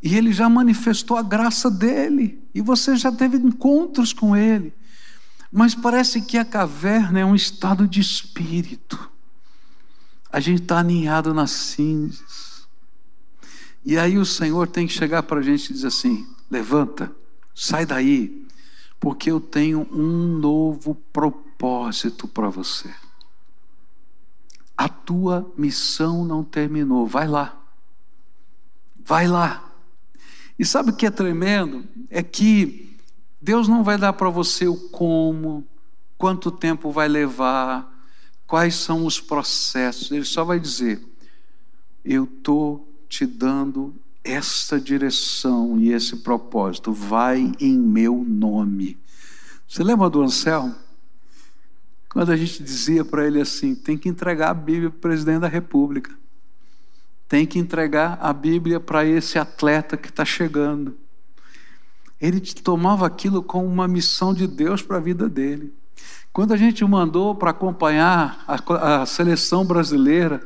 E 0.02 0.16
ele 0.16 0.32
já 0.32 0.48
manifestou 0.48 1.18
a 1.18 1.24
graça 1.24 1.72
dele, 1.72 2.40
e 2.54 2.62
você 2.62 2.96
já 2.96 3.12
teve 3.12 3.36
encontros 3.36 4.14
com 4.14 4.38
ele. 4.38 4.72
Mas 5.52 5.74
parece 5.74 6.22
que 6.22 6.38
a 6.38 6.46
caverna 6.46 7.20
é 7.20 7.26
um 7.26 7.34
estado 7.34 7.88
de 7.88 8.00
espírito. 8.00 9.10
A 10.32 10.40
gente 10.40 10.62
está 10.62 10.78
aninhado 10.78 11.34
nas 11.34 11.50
cinzas. 11.50 12.68
E 13.84 13.98
aí 13.98 14.20
o 14.20 14.26
Senhor 14.26 14.68
tem 14.68 14.86
que 14.86 14.94
chegar 14.94 15.24
para 15.24 15.40
a 15.40 15.44
gente 15.44 15.72
e 15.72 15.74
dizer 15.74 15.88
assim: 15.88 16.28
levanta, 16.52 17.12
sai 17.56 17.88
daí, 17.88 18.45
porque 19.06 19.30
eu 19.30 19.40
tenho 19.40 19.88
um 19.92 20.40
novo 20.40 20.96
propósito 21.14 22.28
para 22.28 22.50
você. 22.50 22.92
A 24.76 24.90
tua 24.90 25.54
missão 25.56 26.26
não 26.26 26.44
terminou, 26.44 27.06
vai 27.06 27.28
lá. 27.28 27.56
Vai 28.98 29.28
lá. 29.28 29.72
E 30.58 30.66
sabe 30.66 30.90
o 30.90 30.96
que 30.96 31.06
é 31.06 31.12
tremendo? 31.12 31.88
É 32.10 32.24
que 32.24 32.98
Deus 33.40 33.68
não 33.68 33.84
vai 33.84 33.96
dar 33.96 34.14
para 34.14 34.32
você 34.32 34.68
o 34.68 34.90
como, 34.90 35.64
quanto 36.18 36.50
tempo 36.50 36.90
vai 36.90 37.08
levar, 37.08 37.88
quais 38.48 38.74
são 38.74 39.06
os 39.06 39.22
processos. 39.22 40.10
Ele 40.10 40.26
só 40.26 40.44
vai 40.44 40.60
dizer: 40.60 41.00
Eu 42.04 42.24
estou 42.24 42.92
te 43.08 43.24
dando 43.24 43.94
essa 44.26 44.80
direção 44.80 45.80
e 45.80 45.94
esse 45.94 46.18
propósito. 46.18 46.92
Vai 46.92 47.54
em 47.60 47.78
meu 47.78 48.26
nome. 48.28 48.98
Você 49.68 49.84
lembra 49.84 50.10
do 50.10 50.22
Anselmo? 50.22 50.76
Quando 52.10 52.32
a 52.32 52.36
gente 52.36 52.62
dizia 52.62 53.06
para 53.06 53.26
ele 53.26 53.40
assim: 53.40 53.74
tem 53.74 53.98
que 53.98 54.10
entregar 54.10 54.50
a 54.50 54.54
Bíblia 54.54 54.90
para 54.90 54.98
o 54.98 55.02
presidente 55.02 55.40
da 55.40 55.48
República 55.48 56.12
tem 57.28 57.46
que 57.46 57.60
entregar 57.60 58.18
a 58.22 58.32
Bíblia 58.32 58.80
para 58.80 59.06
esse 59.06 59.40
atleta 59.40 59.98
que 59.98 60.10
está 60.10 60.24
chegando. 60.24 60.96
Ele 62.22 62.40
tomava 62.40 63.06
aquilo 63.06 63.44
como 63.44 63.66
uma 63.66 63.88
missão 63.88 64.34
de 64.34 64.48
Deus 64.48 64.82
para 64.82 64.98
a 64.98 65.02
vida 65.02 65.28
dele. 65.28 65.74
Quando 66.32 66.54
a 66.54 66.58
gente 66.58 66.84
mandou 66.86 67.36
para 67.36 67.52
acompanhar 67.52 68.44
a, 68.48 69.02
a, 69.02 69.06
seleção 69.06 69.66
brasileira, 69.66 70.42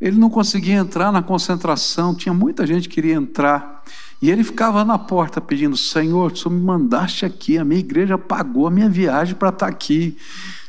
ele 0.00 0.18
não 0.18 0.28
conseguia 0.28 0.74
entrar 0.74 1.10
na 1.10 1.22
concentração, 1.22 2.14
tinha 2.14 2.34
muita 2.34 2.66
gente 2.66 2.88
que 2.88 2.96
queria 2.96 3.14
entrar. 3.14 3.82
E 4.20 4.30
ele 4.30 4.44
ficava 4.44 4.84
na 4.84 4.98
porta 4.98 5.40
pedindo: 5.40 5.76
Senhor, 5.76 6.36
Senhor 6.36 6.50
me 6.50 6.60
mandaste 6.60 7.24
aqui, 7.24 7.58
a 7.58 7.64
minha 7.64 7.80
igreja 7.80 8.18
pagou 8.18 8.66
a 8.66 8.70
minha 8.70 8.88
viagem 8.88 9.34
para 9.34 9.50
estar 9.50 9.66
aqui. 9.66 10.16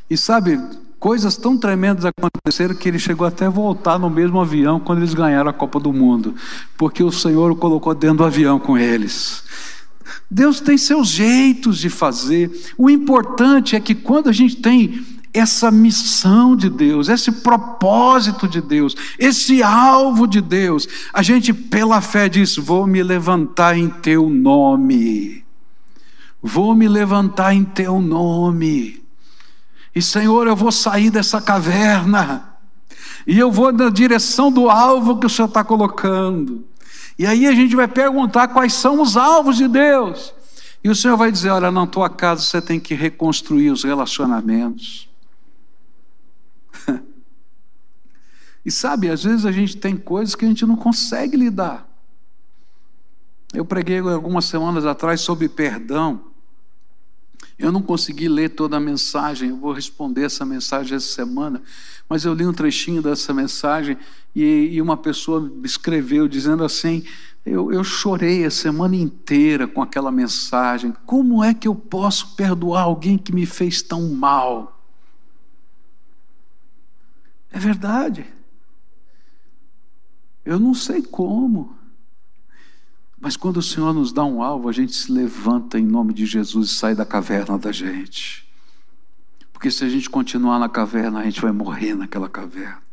E 0.10 0.18
sabe, 0.18 0.60
coisas 1.00 1.38
tão 1.38 1.58
tremendas 1.58 2.06
aconteceram 2.06 2.76
que 2.76 2.88
ele 2.88 3.00
chegou 3.00 3.28
até 3.28 3.46
a 3.46 3.50
voltar 3.50 4.00
no 4.00 4.10
mesmo 4.10 4.40
avião 4.40 4.80
quando 4.80 5.00
eles 5.00 5.14
ganharam 5.14 5.50
a 5.50 5.54
Copa 5.54 5.80
do 5.80 5.92
Mundo, 5.92 6.36
porque 6.78 7.04
o 7.04 7.12
Senhor 7.12 7.52
o 7.52 7.56
colocou 7.56 7.94
dentro 7.94 8.18
do 8.18 8.26
avião 8.26 8.60
com 8.60 8.78
eles. 8.78 9.44
Deus 10.30 10.60
tem 10.60 10.78
seus 10.78 11.08
jeitos 11.08 11.78
de 11.78 11.90
fazer. 11.90 12.52
O 12.78 12.90
importante 12.90 13.76
é 13.76 13.80
que 13.80 13.96
quando 13.96 14.30
a 14.30 14.34
gente 14.34 14.58
tem 14.58 15.06
essa 15.38 15.70
missão 15.72 16.56
de 16.56 16.70
Deus, 16.70 17.10
esse 17.10 17.32
propósito 17.32 18.48
de 18.48 18.62
Deus, 18.62 18.96
esse 19.20 19.62
alvo 19.62 20.28
de 20.28 20.42
Deus, 20.42 20.88
a 21.14 21.22
gente 21.22 21.54
pela 21.54 22.02
fé 22.02 22.28
diz: 22.28 22.56
vou 22.56 22.88
me 22.88 23.02
levantar 23.04 23.78
em 23.78 23.90
teu 23.90 24.30
nome. 24.30 25.46
Vou 26.42 26.76
me 26.76 26.88
levantar 26.88 27.54
em 27.54 27.64
teu 27.64 28.00
nome. 28.00 29.04
E 29.94 30.02
Senhor, 30.02 30.48
eu 30.48 30.56
vou 30.56 30.72
sair 30.72 31.10
dessa 31.10 31.42
caverna. 31.42 32.54
E 33.26 33.38
eu 33.38 33.52
vou 33.52 33.74
na 33.74 33.90
direção 33.90 34.52
do 34.52 34.70
alvo 34.70 35.18
que 35.18 35.26
o 35.26 35.30
Senhor 35.30 35.48
está 35.48 35.64
colocando. 35.64 36.64
E 37.18 37.26
aí 37.26 37.48
a 37.48 37.52
gente 37.52 37.76
vai 37.76 37.88
perguntar 37.88 38.48
quais 38.50 38.74
são 38.74 39.02
os 39.02 39.18
alvos 39.18 39.58
de 39.58 39.68
Deus. 39.68 40.34
E 40.84 40.90
o 40.90 40.96
Senhor 40.96 41.18
vai 41.18 41.32
dizer: 41.32 41.50
olha, 41.50 41.72
na 41.72 41.86
tua 41.88 42.10
casa 42.10 42.44
você 42.44 42.62
tem 42.62 42.80
que 42.80 42.94
reconstruir 42.94 43.72
os 43.72 43.84
relacionamentos. 43.84 45.07
e 48.66 48.72
sabe, 48.72 49.10
às 49.10 49.24
vezes 49.24 49.46
a 49.46 49.52
gente 49.52 49.78
tem 49.78 49.96
coisas 49.96 50.36
que 50.36 50.46
a 50.46 50.48
gente 50.48 50.66
não 50.66 50.76
consegue 50.76 51.38
lidar. 51.38 51.88
Eu 53.54 53.64
preguei 53.64 54.00
algumas 54.00 54.46
semanas 54.46 54.86
atrás 54.86 55.22
sobre 55.22 55.48
perdão. 55.48 56.22
Eu 57.58 57.72
não 57.72 57.82
consegui 57.82 58.28
ler 58.28 58.50
toda 58.50 58.78
a 58.78 58.80
mensagem, 58.80 59.50
eu 59.50 59.58
vou 59.58 59.74
responder 59.74 60.24
essa 60.24 60.46
mensagem 60.46 60.96
essa 60.96 61.08
semana, 61.08 61.62
mas 62.08 62.24
eu 62.24 62.34
li 62.34 62.46
um 62.46 62.54
trechinho 62.54 63.02
dessa 63.02 63.34
mensagem 63.34 63.98
e, 64.36 64.70
e 64.74 64.82
uma 64.82 64.96
pessoa 64.96 65.52
escreveu 65.64 66.28
dizendo 66.28 66.64
assim: 66.64 67.04
eu, 67.44 67.72
eu 67.72 67.84
chorei 67.84 68.46
a 68.46 68.52
semana 68.52 68.96
inteira 68.96 69.68
com 69.68 69.82
aquela 69.82 70.12
mensagem. 70.12 70.94
Como 71.06 71.44
é 71.44 71.54
que 71.54 71.68
eu 71.68 71.74
posso 71.74 72.36
perdoar 72.36 72.84
alguém 72.84 73.18
que 73.18 73.34
me 73.34 73.46
fez 73.46 73.82
tão 73.82 74.10
mal? 74.10 74.77
É 77.58 77.60
verdade. 77.60 78.24
Eu 80.46 80.60
não 80.60 80.76
sei 80.76 81.02
como. 81.02 81.76
Mas 83.20 83.36
quando 83.36 83.58
o 83.58 83.64
Senhor 83.64 83.92
nos 83.96 84.14
dá 84.14 84.24
um 84.24 84.44
alvo, 84.44 84.70
a 84.70 84.72
gente 84.72 84.94
se 84.94 85.12
levanta 85.12 85.80
em 85.80 85.84
nome 85.84 86.14
de 86.14 86.28
Jesus 86.28 86.70
e 86.70 86.74
sai 86.76 86.94
da 86.94 87.04
caverna 87.04 87.58
da 87.58 87.72
gente. 87.72 88.48
Porque 89.52 89.72
se 89.72 89.84
a 89.84 89.90
gente 89.90 90.08
continuar 90.08 90.60
na 90.60 90.70
caverna, 90.70 91.20
a 91.20 91.24
gente 91.24 91.42
vai 91.42 91.52
morrer 91.52 91.96
naquela 91.96 92.30
caverna. 92.30 92.84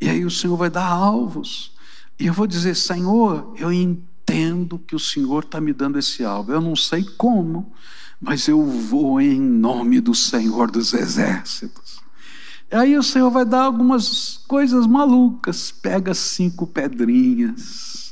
E 0.00 0.08
aí 0.08 0.24
o 0.24 0.30
Senhor 0.30 0.56
vai 0.56 0.70
dar 0.70 0.88
alvos. 0.88 1.72
E 2.18 2.26
eu 2.28 2.32
vou 2.32 2.46
dizer: 2.46 2.74
Senhor, 2.74 3.54
eu 3.58 3.70
entendo 3.70 4.78
que 4.78 4.96
o 4.96 4.98
Senhor 4.98 5.44
está 5.44 5.60
me 5.60 5.74
dando 5.74 5.98
esse 5.98 6.24
alvo. 6.24 6.52
Eu 6.52 6.62
não 6.62 6.74
sei 6.74 7.04
como, 7.04 7.70
mas 8.18 8.48
eu 8.48 8.64
vou 8.64 9.20
em 9.20 9.38
nome 9.38 10.00
do 10.00 10.14
Senhor 10.14 10.70
dos 10.70 10.94
Exércitos. 10.94 12.05
Aí 12.70 12.96
o 12.96 13.02
Senhor 13.02 13.30
vai 13.30 13.44
dar 13.44 13.62
algumas 13.62 14.38
coisas 14.48 14.86
malucas. 14.86 15.70
Pega 15.70 16.14
cinco 16.14 16.66
pedrinhas 16.66 18.06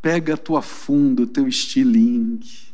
Pega 0.00 0.34
a 0.34 0.36
tua 0.36 0.62
funda, 0.62 1.22
o 1.22 1.26
teu 1.26 1.48
estilingue, 1.48 2.72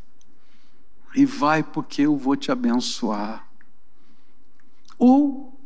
e 1.16 1.24
vai 1.24 1.62
porque 1.62 2.02
eu 2.02 2.16
vou 2.16 2.36
te 2.36 2.52
abençoar. 2.52 3.46
Ou, 4.98 5.58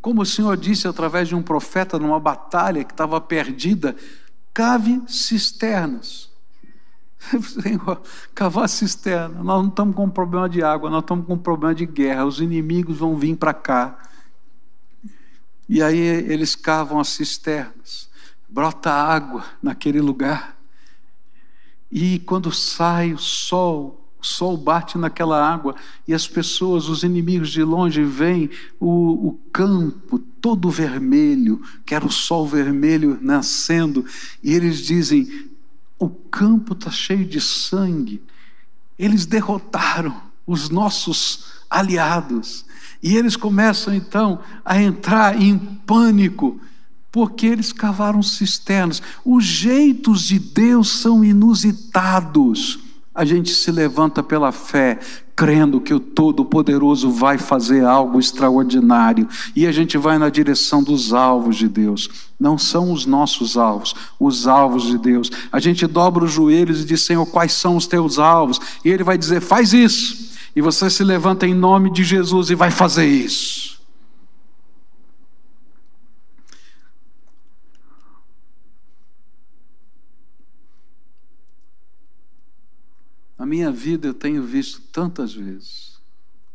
como 0.00 0.22
o 0.22 0.26
Senhor 0.26 0.56
disse 0.56 0.88
através 0.88 1.28
de 1.28 1.36
um 1.36 1.42
profeta 1.42 1.98
numa 1.98 2.18
batalha 2.18 2.82
que 2.82 2.92
estava 2.92 3.20
perdida, 3.20 3.94
cave 4.52 5.00
cisternas. 5.06 6.30
Senhor, 7.62 8.02
cavar 8.34 8.68
cisterna. 8.68 9.42
Nós 9.42 9.62
não 9.62 9.68
estamos 9.68 9.94
com 9.94 10.10
problema 10.10 10.48
de 10.48 10.64
água, 10.64 10.90
nós 10.90 11.02
estamos 11.02 11.26
com 11.26 11.38
problema 11.38 11.74
de 11.74 11.86
guerra. 11.86 12.26
Os 12.26 12.40
inimigos 12.40 12.98
vão 12.98 13.16
vir 13.16 13.36
para 13.36 13.54
cá. 13.54 13.98
E 15.74 15.82
aí 15.82 15.96
eles 15.96 16.54
cavam 16.54 17.00
as 17.00 17.08
cisternas, 17.08 18.06
brota 18.46 18.90
água 18.90 19.42
naquele 19.62 20.02
lugar. 20.02 20.54
E 21.90 22.18
quando 22.18 22.52
sai 22.52 23.14
o 23.14 23.18
sol, 23.18 24.06
o 24.20 24.26
sol 24.26 24.54
bate 24.58 24.98
naquela 24.98 25.42
água 25.42 25.74
e 26.06 26.12
as 26.12 26.28
pessoas, 26.28 26.90
os 26.90 27.04
inimigos 27.04 27.48
de 27.48 27.62
longe, 27.62 28.04
veem 28.04 28.50
o, 28.78 29.28
o 29.28 29.40
campo 29.50 30.18
todo 30.18 30.68
vermelho, 30.68 31.62
que 31.86 31.94
era 31.94 32.04
o 32.04 32.12
sol 32.12 32.46
vermelho 32.46 33.18
nascendo, 33.22 34.04
e 34.42 34.52
eles 34.52 34.80
dizem: 34.80 35.48
o 35.98 36.10
campo 36.10 36.74
está 36.74 36.90
cheio 36.90 37.24
de 37.24 37.40
sangue. 37.40 38.22
Eles 38.98 39.24
derrotaram 39.24 40.20
os 40.46 40.68
nossos 40.68 41.44
aliados. 41.70 42.64
E 43.02 43.16
eles 43.16 43.36
começam 43.36 43.94
então 43.94 44.40
a 44.64 44.80
entrar 44.80 45.40
em 45.40 45.58
pânico 45.58 46.60
porque 47.10 47.46
eles 47.46 47.72
cavaram 47.72 48.22
cisternas. 48.22 49.02
Os 49.24 49.44
jeitos 49.44 50.22
de 50.22 50.38
Deus 50.38 50.88
são 50.88 51.24
inusitados. 51.24 52.78
A 53.14 53.24
gente 53.24 53.50
se 53.50 53.70
levanta 53.70 54.22
pela 54.22 54.50
fé, 54.50 54.98
crendo 55.34 55.80
que 55.80 55.94
o 55.94 56.00
Todo-Poderoso 56.00 57.10
vai 57.10 57.38
fazer 57.38 57.84
algo 57.84 58.20
extraordinário, 58.20 59.28
e 59.56 59.66
a 59.66 59.72
gente 59.72 59.96
vai 59.96 60.18
na 60.18 60.28
direção 60.28 60.82
dos 60.82 61.12
alvos 61.12 61.56
de 61.56 61.68
Deus. 61.68 62.08
Não 62.38 62.58
são 62.58 62.92
os 62.92 63.06
nossos 63.06 63.56
alvos, 63.56 63.94
os 64.18 64.46
alvos 64.46 64.84
de 64.84 64.98
Deus. 64.98 65.30
A 65.50 65.58
gente 65.58 65.86
dobra 65.86 66.24
os 66.24 66.32
joelhos 66.32 66.82
e 66.82 66.84
diz: 66.84 67.02
Senhor, 67.02 67.26
quais 67.26 67.52
são 67.52 67.76
os 67.76 67.86
teus 67.86 68.18
alvos? 68.18 68.60
E 68.84 68.90
Ele 68.90 69.04
vai 69.04 69.16
dizer: 69.16 69.40
faz 69.40 69.72
isso. 69.72 70.32
E 70.54 70.60
você 70.60 70.90
se 70.90 71.02
levanta 71.02 71.46
em 71.46 71.54
nome 71.54 71.90
de 71.90 72.04
Jesus 72.04 72.50
e 72.50 72.54
vai 72.54 72.70
fazer 72.70 73.06
isso. 73.06 73.72
Na 83.41 83.41
minha 83.52 83.70
vida 83.70 84.08
eu 84.08 84.14
tenho 84.14 84.42
visto 84.42 84.80
tantas 84.90 85.34
vezes 85.34 86.00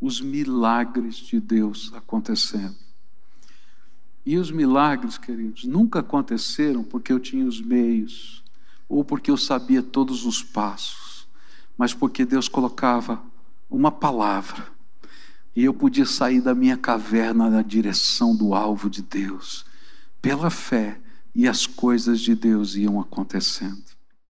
os 0.01 0.19
milagres 0.19 1.17
de 1.17 1.39
Deus 1.39 1.91
acontecendo. 1.93 2.75
E 4.25 4.35
os 4.35 4.49
milagres, 4.49 5.15
queridos, 5.15 5.63
nunca 5.65 5.99
aconteceram 5.99 6.83
porque 6.83 7.13
eu 7.13 7.19
tinha 7.19 7.45
os 7.45 7.61
meios, 7.61 8.43
ou 8.89 9.05
porque 9.05 9.29
eu 9.29 9.37
sabia 9.37 9.83
todos 9.83 10.25
os 10.25 10.41
passos, 10.41 11.27
mas 11.77 11.93
porque 11.93 12.25
Deus 12.25 12.49
colocava 12.49 13.21
uma 13.69 13.91
palavra 13.91 14.67
e 15.55 15.65
eu 15.65 15.75
podia 15.75 16.05
sair 16.05 16.41
da 16.41 16.55
minha 16.55 16.77
caverna 16.77 17.47
na 17.47 17.61
direção 17.61 18.35
do 18.35 18.55
alvo 18.55 18.89
de 18.89 19.03
Deus, 19.03 19.67
pela 20.19 20.49
fé, 20.49 20.99
e 21.35 21.47
as 21.47 21.67
coisas 21.67 22.19
de 22.19 22.33
Deus 22.33 22.75
iam 22.75 22.99
acontecendo. 22.99 23.96